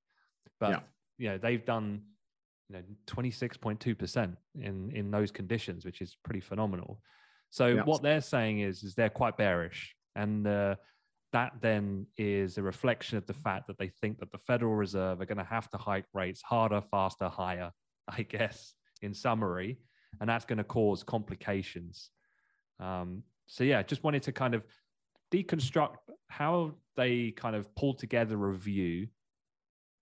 [0.61, 0.81] but yeah.
[1.17, 2.03] you know they've done
[2.69, 7.01] you know 26.2% in in those conditions, which is pretty phenomenal.
[7.51, 7.83] So yeah.
[7.83, 10.77] what they're saying is is they're quite bearish, and uh,
[11.33, 15.21] that then is a reflection of the fact that they think that the Federal Reserve
[15.21, 17.71] are going to have to hike rates harder, faster, higher.
[18.09, 19.79] I guess in summary
[20.21, 22.11] and that's going to cause complications.
[22.81, 24.65] Um, so yeah, just wanted to kind of
[25.33, 25.97] deconstruct
[26.29, 29.09] how they kind of pull together a view.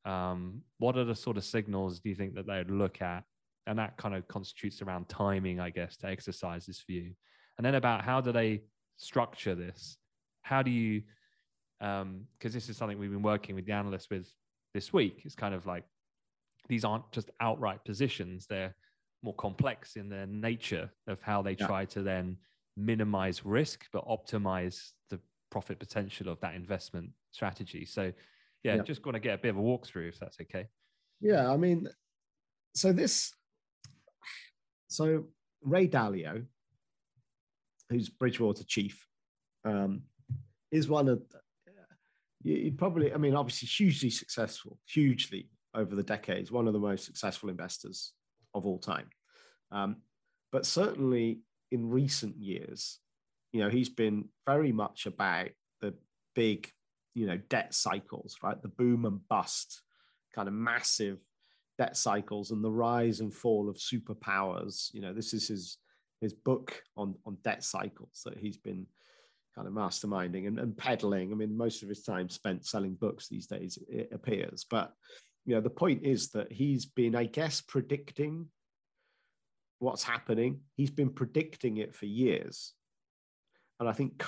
[0.05, 3.25] Um, what are the sort of signals do you think that they would look at?
[3.67, 7.13] And that kind of constitutes around timing, I guess, to exercise this view.
[7.59, 8.63] And then about how do they
[8.97, 9.99] structure this?
[10.43, 11.03] How do you,
[11.79, 14.27] because um, this is something we've been working with the analysts with
[14.75, 15.23] this week.
[15.25, 15.85] It's kind of like
[16.69, 18.75] these aren't just outright positions; they're
[19.23, 22.37] more complex in their nature of how they try to then
[22.77, 25.21] minimize risk but optimize the
[25.51, 27.85] profit potential of that investment strategy.
[27.85, 28.13] So,
[28.63, 28.83] yeah, yeah.
[28.83, 30.67] just going to get a bit of a walkthrough if that's okay.
[31.21, 31.89] Yeah, I mean,
[32.75, 33.33] so this,
[34.89, 35.25] so
[35.63, 36.47] Ray Dalio,
[37.89, 39.07] who's Bridgewater chief,
[39.65, 40.03] um,
[40.71, 41.23] is one of
[42.43, 47.05] you probably, I mean, obviously hugely successful, hugely over the decades, one of the most
[47.05, 48.13] successful investors
[48.55, 49.11] of all time.
[49.71, 49.97] Um,
[50.51, 51.41] But certainly
[51.71, 52.99] in recent years,
[53.53, 55.51] you know, he's been very much about
[55.81, 55.95] the
[56.35, 56.73] big,
[57.15, 58.61] you know, debt cycles, right?
[58.61, 59.83] The boom and bust,
[60.35, 61.19] kind of massive
[61.79, 64.93] debt cycles and the rise and fall of superpowers.
[64.93, 65.79] You know, this is his
[66.21, 68.87] his book on on debt cycles that he's been
[69.55, 71.33] kind of masterminding and, and peddling.
[71.33, 74.65] I mean, most of his time spent selling books these days, it appears.
[74.69, 74.93] But
[75.45, 78.47] you know, the point is that he's been, I guess, predicting
[79.79, 80.61] what's happening.
[80.77, 82.75] He's been predicting it for years.
[83.81, 84.23] And I think,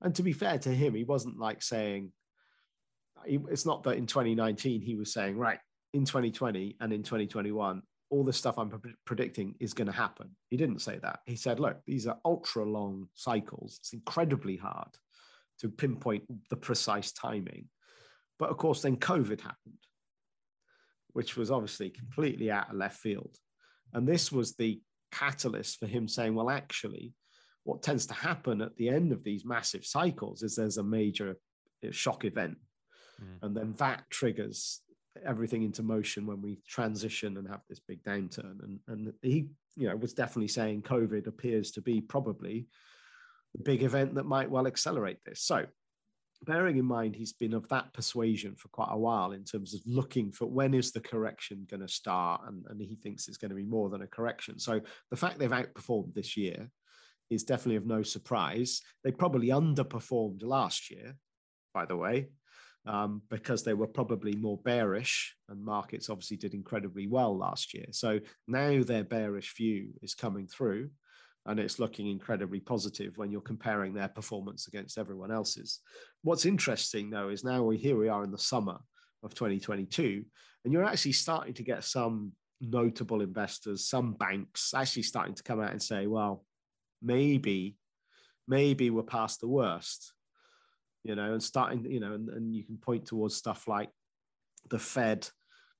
[0.00, 2.12] and to be fair to him, he wasn't like saying,
[3.26, 5.58] it's not that in 2019 he was saying, right,
[5.94, 10.30] in 2020 and in 2021, all the stuff I'm pre- predicting is going to happen.
[10.50, 11.20] He didn't say that.
[11.26, 13.78] He said, look, these are ultra long cycles.
[13.80, 14.88] It's incredibly hard
[15.60, 17.68] to pinpoint the precise timing.
[18.38, 19.78] But of course, then COVID happened,
[21.12, 23.36] which was obviously completely out of left field.
[23.94, 24.80] And this was the
[25.12, 27.14] catalyst for him saying, well, actually,
[27.64, 31.36] what tends to happen at the end of these massive cycles is there's a major
[31.86, 32.56] uh, shock event.
[33.22, 33.38] Mm.
[33.42, 34.80] And then that triggers
[35.24, 38.62] everything into motion when we transition and have this big downturn.
[38.62, 42.66] And, and he, you know, was definitely saying COVID appears to be probably
[43.54, 45.42] the big event that might well accelerate this.
[45.42, 45.66] So
[46.44, 49.80] bearing in mind he's been of that persuasion for quite a while in terms of
[49.86, 53.50] looking for when is the correction going to start and, and he thinks it's going
[53.50, 56.68] to be more than a correction so the fact they've outperformed this year
[57.30, 61.14] is definitely of no surprise they probably underperformed last year
[61.72, 62.26] by the way
[62.86, 67.86] um, because they were probably more bearish and markets obviously did incredibly well last year
[67.90, 68.18] so
[68.48, 70.90] now their bearish view is coming through
[71.46, 75.80] and it's looking incredibly positive when you're comparing their performance against everyone else's.
[76.22, 78.78] What's interesting though is now we here we are in the summer
[79.22, 80.24] of 2022,
[80.64, 85.60] and you're actually starting to get some notable investors, some banks actually starting to come
[85.60, 86.44] out and say, well,
[87.02, 87.76] maybe,
[88.46, 90.12] maybe we're past the worst,
[91.04, 93.90] you know, and starting, you know, and, and you can point towards stuff like
[94.70, 95.28] the Fed,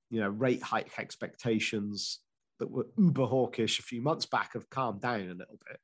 [0.09, 2.19] you know, rate hike expectations
[2.59, 5.79] that were uber hawkish a few months back have calmed down a little bit.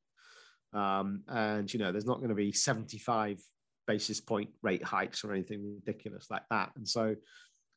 [0.80, 3.42] Um, and, you know, there's not going to be 75
[3.88, 6.72] basis point rate hikes or anything ridiculous like that.
[6.76, 7.16] And so,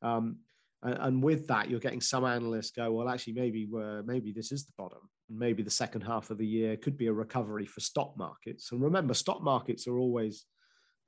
[0.02, 0.38] um,
[0.82, 4.52] and, and, with that, you're getting some analysts go, well, actually, maybe we're, maybe this
[4.52, 4.98] is the bottom.
[5.30, 8.72] And maybe the second half of the year could be a recovery for stock markets.
[8.72, 10.44] And remember, stock markets are always,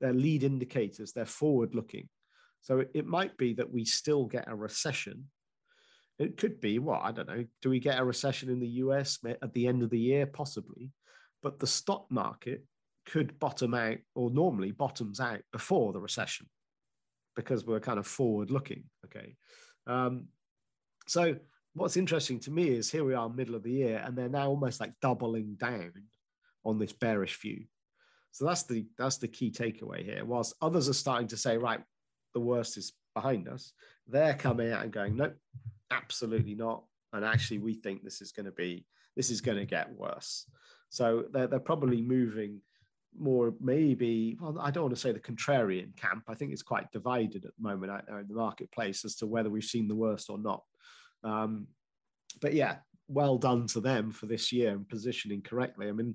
[0.01, 2.09] they're lead indicators, they're forward looking.
[2.61, 5.25] So it, it might be that we still get a recession
[6.17, 7.45] it could be what I don't know.
[7.61, 10.25] Do we get a recession in the US at the end of the year?
[10.25, 10.91] Possibly,
[11.43, 12.63] but the stock market
[13.05, 16.47] could bottom out, or normally bottoms out before the recession,
[17.35, 18.85] because we're kind of forward looking.
[19.05, 19.35] Okay,
[19.87, 20.27] um,
[21.07, 21.35] so
[21.73, 24.47] what's interesting to me is here we are, middle of the year, and they're now
[24.47, 25.91] almost like doubling down
[26.63, 27.65] on this bearish view.
[28.35, 30.25] So that's the that's the key takeaway here.
[30.25, 31.79] Whilst others are starting to say, right,
[32.33, 33.71] the worst is behind us,
[34.09, 35.37] they're coming out and going, nope,
[35.89, 36.83] absolutely not.
[37.13, 40.49] And actually, we think this is going to be this is going to get worse.
[40.89, 42.59] So they're, they're probably moving
[43.17, 46.91] more maybe well i don't want to say the contrarian camp i think it's quite
[46.91, 49.95] divided at the moment out there in the marketplace as to whether we've seen the
[49.95, 50.63] worst or not
[51.23, 51.65] um,
[52.41, 52.75] but yeah
[53.07, 56.13] well done to them for this year and positioning correctly i mean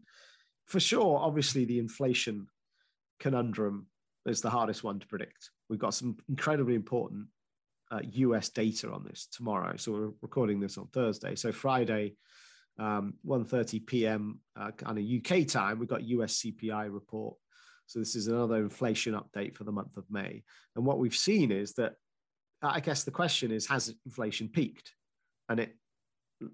[0.70, 2.46] for sure obviously the inflation
[3.18, 3.86] conundrum
[4.26, 7.26] is the hardest one to predict we've got some incredibly important
[7.90, 9.76] uh, US data on this tomorrow.
[9.76, 11.34] So we're recording this on Thursday.
[11.34, 12.14] So Friday,
[12.78, 14.40] um, 1.30 p.m.
[14.58, 17.36] Uh, kind of UK time, we've got US CPI report.
[17.86, 20.44] So this is another inflation update for the month of May.
[20.76, 21.94] And what we've seen is that,
[22.62, 24.92] I guess the question is, has inflation peaked?
[25.48, 25.74] And it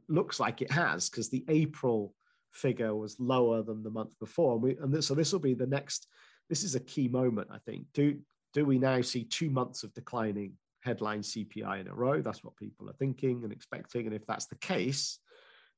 [0.08, 2.14] looks like it has because the April
[2.56, 4.54] figure was lower than the month before.
[4.54, 6.08] And, we, and this, so this will be the next,
[6.48, 7.86] this is a key moment, I think.
[7.94, 8.18] Do,
[8.52, 10.54] do we now see two months of declining
[10.86, 12.22] headline CPI in a row.
[12.22, 14.06] That's what people are thinking and expecting.
[14.06, 15.18] And if that's the case,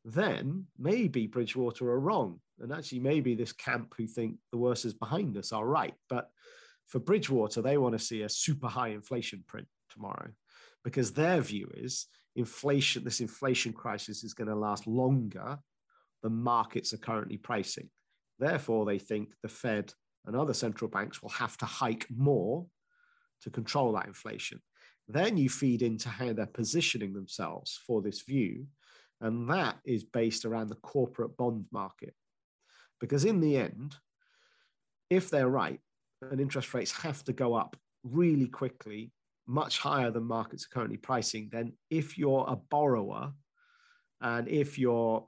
[0.05, 2.41] then maybe Bridgewater are wrong.
[2.61, 5.95] And actually, maybe this camp who think the worst is behind us are right.
[6.09, 6.29] But
[6.87, 10.29] for Bridgewater, they want to see a super high inflation print tomorrow
[10.85, 12.07] because their view is
[12.37, 15.59] inflation, this inflation crisis is going to last longer
[16.23, 17.89] than markets are currently pricing.
[18.39, 19.93] Therefore, they think the Fed
[20.27, 22.67] and other central banks will have to hike more
[23.43, 24.61] to control that inflation.
[25.09, 28.67] Then you feed into how they're positioning themselves for this view.
[29.21, 32.15] And that is based around the corporate bond market.
[33.01, 33.97] Because in the end,
[35.11, 35.81] if they're right,
[36.21, 39.13] and interest rates have to go up really quickly,
[39.47, 43.33] much higher than markets are currently pricing, then if you're a borrower
[44.21, 45.27] and if your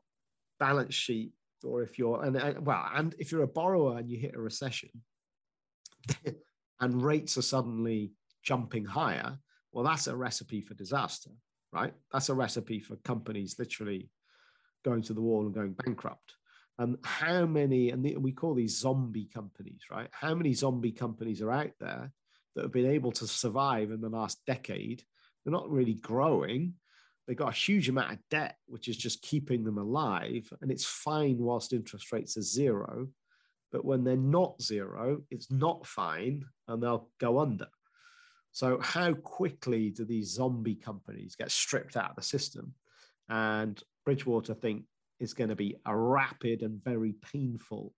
[0.61, 1.33] balance sheet
[1.65, 4.91] or if you're and, well, and if you're a borrower and you hit a recession,
[6.81, 9.39] and rates are suddenly jumping higher,
[9.73, 11.31] well, that's a recipe for disaster,
[11.73, 11.93] right?
[12.13, 14.11] That's a recipe for companies literally
[14.85, 16.35] going to the wall and going bankrupt.
[16.79, 20.09] And how many, and we call these zombie companies, right?
[20.13, 22.11] How many zombie companies are out there
[22.55, 25.03] that have been able to survive in the last decade?
[25.45, 26.75] They're not really growing.
[27.31, 30.53] They've got a huge amount of debt, which is just keeping them alive.
[30.61, 33.07] And it's fine whilst interest rates are zero.
[33.71, 37.69] But when they're not zero, it's not fine and they'll go under.
[38.51, 42.75] So, how quickly do these zombie companies get stripped out of the system?
[43.29, 44.87] And Bridgewater think
[45.21, 47.95] is going to be a rapid and very painful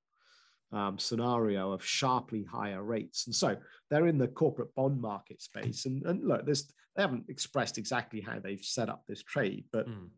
[0.72, 3.26] um, scenario of sharply higher rates.
[3.26, 3.56] And so
[3.90, 5.86] they're in the corporate bond market space.
[5.86, 9.88] And, and look, there's, they haven't expressed exactly how they've set up this trade, but
[9.88, 10.08] mm.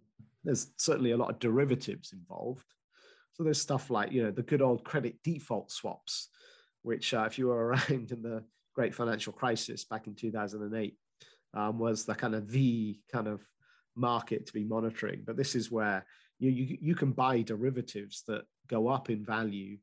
[0.44, 2.64] there's certainly a lot of derivatives involved.
[3.32, 6.28] So there's stuff like, you know, the good old credit default swaps,
[6.82, 8.44] which uh, if you were around in the
[8.74, 10.96] great financial crisis back in 2008,
[11.54, 13.40] um, was the kind of the kind of
[13.96, 15.22] market to be monitoring.
[15.24, 16.04] But this is where
[16.38, 19.78] you, you, you can buy derivatives that go up in value,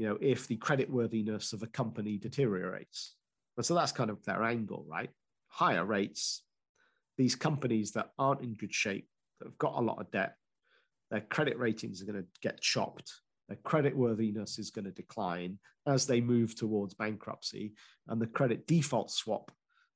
[0.00, 3.16] you know, if the creditworthiness of a company deteriorates.
[3.58, 5.10] And so that's kind of their angle, right?
[5.48, 6.42] Higher rates,
[7.18, 9.06] these companies that aren't in good shape,
[9.38, 10.36] that have got a lot of debt,
[11.10, 13.12] their credit ratings are going to get chopped.
[13.48, 17.74] Their credit worthiness is going to decline as they move towards bankruptcy.
[18.08, 19.52] And the credit default swap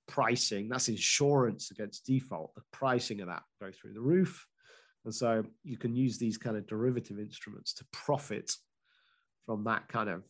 [0.06, 4.46] pricing, that's insurance against default, the pricing of that go through the roof.
[5.06, 8.54] And so you can use these kind of derivative instruments to profit
[9.46, 10.24] from that kind of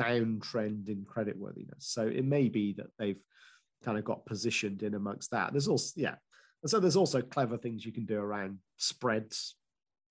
[0.00, 1.80] downtrend in creditworthiness.
[1.80, 3.20] So it may be that they've
[3.84, 5.52] kind of got positioned in amongst that.
[5.52, 6.14] There's also, yeah.
[6.62, 9.56] And so there's also clever things you can do around spreads.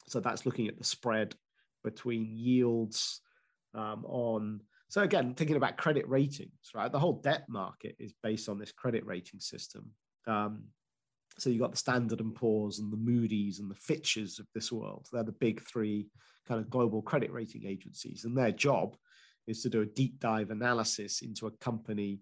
[0.08, 1.36] So that's looking at the spread
[1.84, 3.22] between yields
[3.74, 4.62] um, on.
[4.90, 6.92] So again, thinking about credit ratings, right?
[6.92, 9.92] The whole debt market is based on this credit rating system.
[10.28, 10.64] Um,
[11.38, 14.72] so you've got the Standard and Poor's and the Moody's and the Fitches of this
[14.72, 15.08] world.
[15.12, 16.08] They're the big three
[16.48, 18.96] kind of global credit rating agencies, and their job
[19.48, 22.20] is to do a deep dive analysis into a company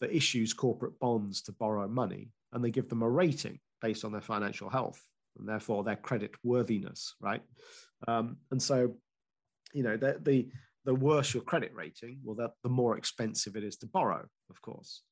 [0.00, 4.12] that issues corporate bonds to borrow money, and they give them a rating based on
[4.12, 5.02] their financial health
[5.38, 7.42] and therefore their credit worthiness, right?
[8.08, 8.94] Um, and so,
[9.72, 10.48] you know, the, the
[10.84, 14.62] the worse your credit rating, well, the, the more expensive it is to borrow, of
[14.62, 15.02] course,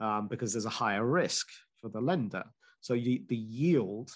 [0.00, 1.46] um, because there's a higher risk
[1.80, 2.44] for the lender.
[2.80, 4.10] So you, the yield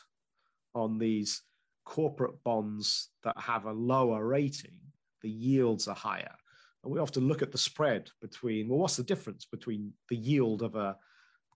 [0.74, 1.42] on these
[1.84, 4.78] corporate bonds that have a lower rating,
[5.22, 6.34] the yields are higher.
[6.82, 10.62] And we often look at the spread between, well, what's the difference between the yield
[10.62, 10.96] of a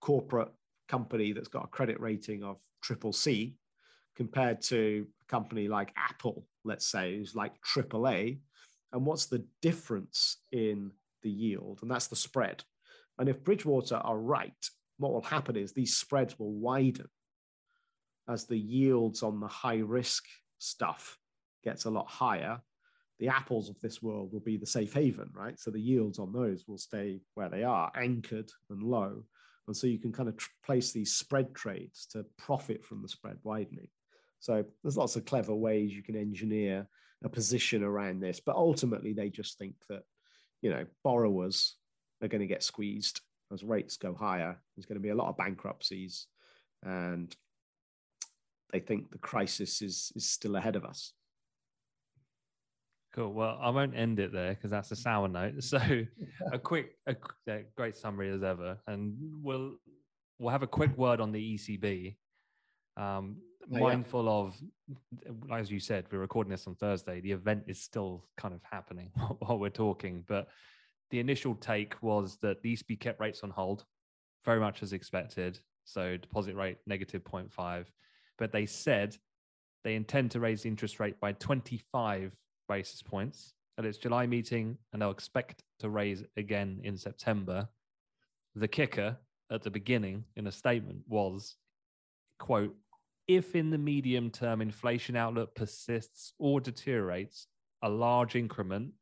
[0.00, 0.48] corporate
[0.88, 3.56] company that's got a credit rating of triple C
[4.16, 8.38] compared to a company like Apple, let's say, who's like triple A?
[8.92, 10.92] And what's the difference in
[11.22, 11.80] the yield?
[11.82, 12.64] And that's the spread.
[13.18, 17.08] And if Bridgewater are right what will happen is these spreads will widen
[18.28, 20.24] as the yields on the high risk
[20.58, 21.18] stuff
[21.64, 22.60] gets a lot higher.
[23.18, 25.58] The apples of this world will be the safe haven right?
[25.58, 29.24] So the yields on those will stay where they are anchored and low.
[29.66, 33.08] And so you can kind of tr- place these spread trades to profit from the
[33.08, 33.88] spread widening.
[34.40, 36.86] So there's lots of clever ways you can engineer
[37.24, 40.02] a position around this but ultimately they just think that
[40.62, 41.74] you know borrowers
[42.22, 43.20] are going to get squeezed
[43.52, 46.26] as rates go higher, there's going to be a lot of bankruptcies,
[46.82, 47.34] and
[48.72, 51.12] they think the crisis is is still ahead of us.
[53.14, 53.32] Cool.
[53.32, 55.54] Well, I won't end it there because that's a sour note.
[55.62, 55.78] So,
[56.52, 57.16] a quick, a,
[57.48, 59.76] a, great summary as ever, and we'll
[60.38, 62.16] we'll have a quick word on the ECB.
[62.96, 63.36] Um,
[63.72, 64.30] oh, mindful yeah.
[64.30, 67.20] of, as you said, we're recording this on Thursday.
[67.20, 70.48] The event is still kind of happening while we're talking, but
[71.10, 73.84] the initial take was that the ECB kept rates on hold,
[74.44, 75.58] very much as expected.
[75.84, 77.86] So deposit rate negative 0.5.
[78.36, 79.16] But they said
[79.84, 82.36] they intend to raise the interest rate by 25
[82.68, 87.68] basis points at its July meeting, and they'll expect to raise again in September.
[88.54, 89.16] The kicker
[89.50, 91.56] at the beginning in a statement was,
[92.38, 92.74] quote,
[93.28, 97.46] if in the medium term inflation outlook persists or deteriorates
[97.82, 98.92] a large increment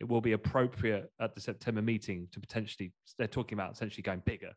[0.00, 4.22] it will be appropriate at the September meeting to potentially, they're talking about essentially going
[4.24, 4.52] bigger.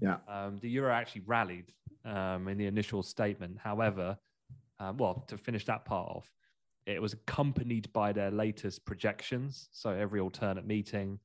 [0.00, 0.16] Yeah.
[0.28, 1.72] Um, the euro actually rallied
[2.04, 3.58] um, in the initial statement.
[3.58, 4.18] However,
[4.78, 6.30] um, well, to finish that part off,
[6.84, 9.68] it was accompanied by their latest projections.
[9.72, 11.18] So every alternate meeting,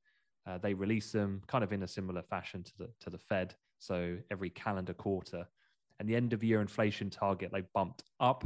[0.47, 3.55] uh, they release them kind of in a similar fashion to the to the Fed.
[3.79, 5.47] So every calendar quarter,
[5.99, 8.43] and the end of year inflation target they bumped up.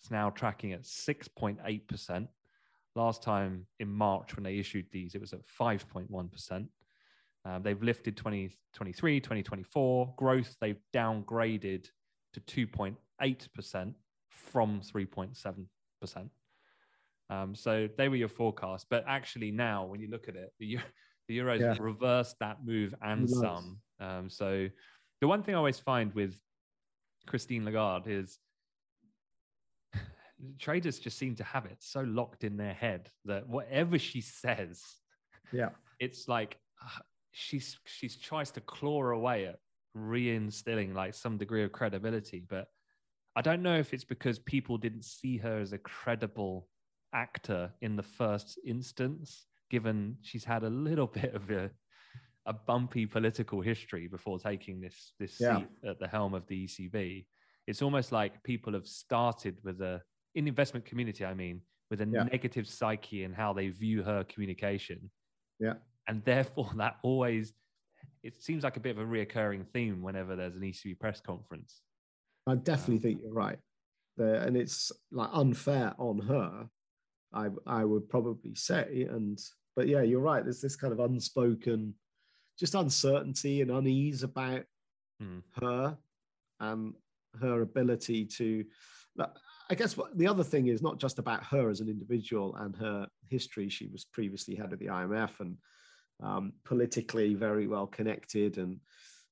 [0.00, 2.28] It's now tracking at six point eight percent
[2.96, 6.68] Last time in March when they issued these, it was at 5.1%.
[7.44, 10.56] Um, they've lifted 2023, 2024 growth.
[10.60, 11.86] They've downgraded
[12.34, 13.94] to 2.8%
[14.28, 16.30] from 3.7%.
[17.30, 18.86] Um, so they were your forecast.
[18.90, 20.78] But actually, now when you look at it, the,
[21.28, 21.76] the Euros yeah.
[21.78, 23.78] reversed that move and some.
[24.00, 24.68] Um, so
[25.20, 26.34] the one thing I always find with
[27.26, 28.38] Christine Lagarde is
[30.58, 34.82] traders just seem to have it so locked in their head that whatever she says,
[35.52, 37.00] yeah, it's like uh,
[37.32, 39.56] she's she's tries to claw away at
[39.96, 42.44] reinstilling like some degree of credibility.
[42.48, 42.68] But
[43.36, 46.68] I don't know if it's because people didn't see her as a credible
[47.14, 51.70] actor in the first instance, given she's had a little bit of a
[52.46, 55.58] a bumpy political history before taking this this yeah.
[55.58, 57.26] seat at the helm of the ECB.
[57.66, 60.00] It's almost like people have started with a
[60.34, 61.60] in the investment community, I mean,
[61.90, 62.24] with a yeah.
[62.24, 65.10] negative psyche in how they view her communication.
[65.58, 65.74] Yeah.
[66.06, 67.52] And therefore that always
[68.22, 71.80] it seems like a bit of a reoccurring theme whenever there's an ECB press conference.
[72.46, 73.58] I definitely um, think you're right.
[74.16, 76.68] The, and it's like unfair on her,
[77.32, 79.06] I I would probably say.
[79.10, 79.38] And
[79.76, 80.42] but yeah, you're right.
[80.42, 81.94] There's this kind of unspoken
[82.58, 84.64] just uncertainty and unease about
[85.22, 85.42] mm.
[85.60, 85.96] her
[86.60, 86.94] and
[87.40, 88.64] her ability to.
[89.70, 92.74] I guess what, the other thing is not just about her as an individual and
[92.76, 93.68] her history.
[93.68, 95.56] She was previously head of the IMF and
[96.20, 98.80] um, politically very well connected, and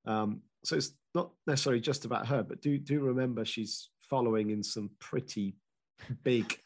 [0.06, 2.44] um, so it's not necessarily just about her.
[2.44, 5.56] But do do remember she's following in some pretty
[6.22, 6.56] big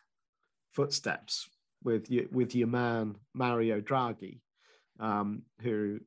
[0.72, 1.48] footsteps
[1.82, 4.40] with with your man Mario Draghi,
[5.00, 5.98] um, who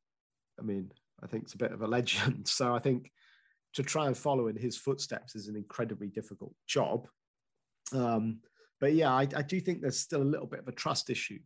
[0.59, 0.91] I mean,
[1.23, 2.47] I think it's a bit of a legend.
[2.47, 3.11] So I think
[3.73, 7.07] to try and follow in his footsteps is an incredibly difficult job.
[7.93, 8.39] Um,
[8.79, 11.39] but yeah, I, I, do think there's still a little bit of a trust issue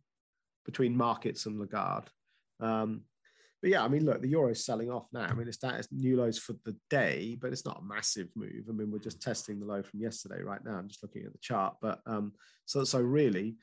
[0.64, 2.08] between markets and Lagarde.
[2.60, 3.02] Um,
[3.60, 5.26] but yeah, I mean, look, the euro's selling off now.
[5.26, 8.64] I mean, it's that new lows for the day, but it's not a massive move.
[8.68, 10.78] I mean, we're just testing the low from yesterday right now.
[10.78, 12.32] I'm just looking at the chart, but um,
[12.64, 13.56] so so really,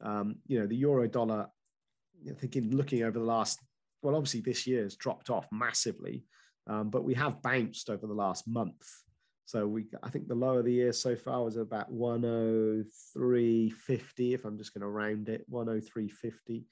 [0.00, 1.46] um, you know, the euro dollar.
[2.20, 3.60] You know, thinking, looking over the last
[4.02, 6.24] well, obviously this year has dropped off massively,
[6.66, 8.86] um, but we have bounced over the last month.
[9.48, 14.34] So we, I think the low of the year so far was about 103.50.
[14.34, 16.64] If I'm just going to round it, 103.50.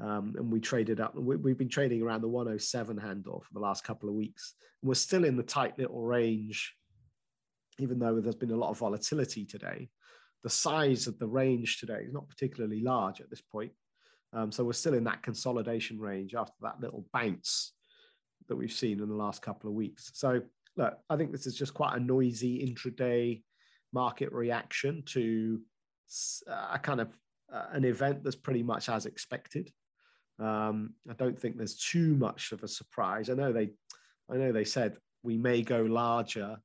[0.00, 1.16] Um, and we traded up.
[1.16, 4.54] We, have been trading around the 107 handle for the last couple of weeks.
[4.80, 6.72] We're still in the tight little range,
[7.80, 9.88] even though there's been a lot of volatility today.
[10.44, 13.72] The size of the range today is not particularly large at this point.
[14.32, 17.72] Um, so we're still in that consolidation range after that little bounce
[18.48, 20.12] that we've seen in the last couple of weeks.
[20.14, 20.42] So
[20.80, 23.42] look, I think this is just quite a noisy intraday
[23.92, 25.60] market reaction to
[26.46, 27.08] a kind of
[27.52, 29.70] uh, an event that's pretty much as expected.
[30.38, 33.28] Um, I don't think there's too much of a surprise.
[33.28, 33.70] I know they,
[34.30, 36.56] I know they said we may go larger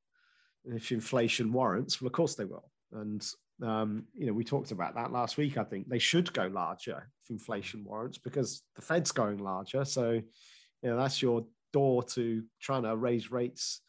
[0.63, 2.01] if inflation warrants.
[2.01, 3.25] Well, of course they will, and
[3.61, 5.57] um, you know, we talked about that last week.
[5.57, 9.83] I think they should go larger if inflation warrants because the Fed's going larger.
[9.85, 13.81] So, you know, that's your door to trying to raise rates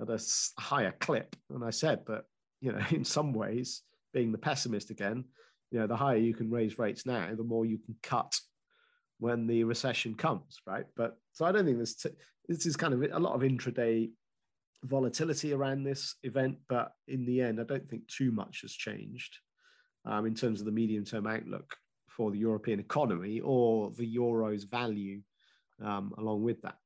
[0.00, 0.20] at a
[0.58, 1.36] higher clip.
[1.50, 2.24] And I said that,
[2.60, 3.82] you know, in some ways,
[4.12, 5.24] being the pessimist again,
[5.70, 8.38] you know, the higher you can raise rates now, the more you can cut
[9.18, 10.86] when the recession comes, right?
[10.96, 12.10] But so I don't think this t-
[12.48, 14.10] this is kind of a lot of intraday
[14.84, 19.36] volatility around this event, but in the end, I don't think too much has changed
[20.04, 21.76] um, in terms of the medium term outlook
[22.08, 25.20] for the European economy or the euro's value
[25.82, 26.76] um, along with that.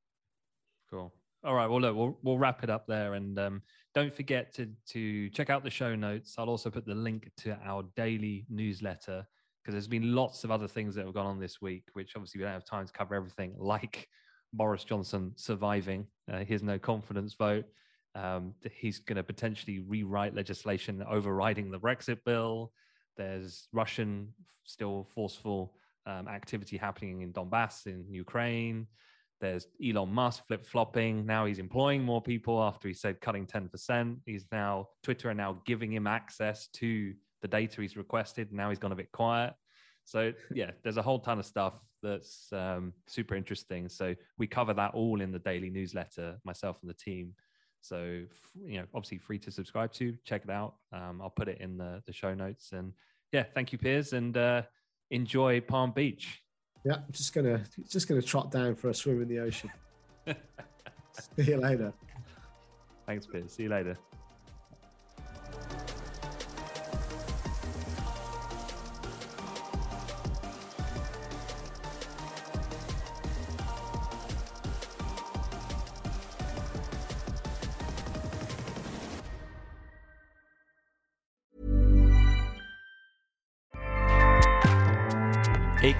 [1.44, 1.66] All right.
[1.66, 3.14] Well, look, we'll, we'll wrap it up there.
[3.14, 3.62] And um,
[3.94, 6.36] don't forget to, to check out the show notes.
[6.38, 9.26] I'll also put the link to our daily newsletter
[9.62, 12.38] because there's been lots of other things that have gone on this week, which obviously
[12.38, 14.08] we don't have time to cover everything, like
[14.52, 17.64] Boris Johnson surviving uh, his no confidence vote.
[18.14, 22.72] Um, he's going to potentially rewrite legislation overriding the Brexit bill.
[23.16, 24.28] There's Russian
[24.64, 25.74] still forceful
[26.06, 28.86] um, activity happening in Donbass in Ukraine.
[29.42, 31.26] There's Elon Musk flip flopping.
[31.26, 34.18] Now he's employing more people after he said cutting 10%.
[34.24, 37.12] He's now, Twitter are now giving him access to
[37.42, 38.52] the data he's requested.
[38.52, 39.52] Now he's gone a bit quiet.
[40.04, 41.74] So, yeah, there's a whole ton of stuff
[42.04, 43.88] that's um, super interesting.
[43.88, 47.34] So, we cover that all in the daily newsletter, myself and the team.
[47.80, 48.22] So,
[48.64, 50.76] you know, obviously free to subscribe to, check it out.
[50.92, 52.70] Um, I'll put it in the, the show notes.
[52.70, 52.92] And
[53.32, 54.62] yeah, thank you, Piers, and uh,
[55.10, 56.41] enjoy Palm Beach.
[56.84, 59.70] Yeah, I'm just gonna just gonna trot down for a swim in the ocean.
[60.26, 60.34] See
[61.44, 61.92] you later.
[63.06, 63.52] Thanks, Piers.
[63.52, 63.96] See you later.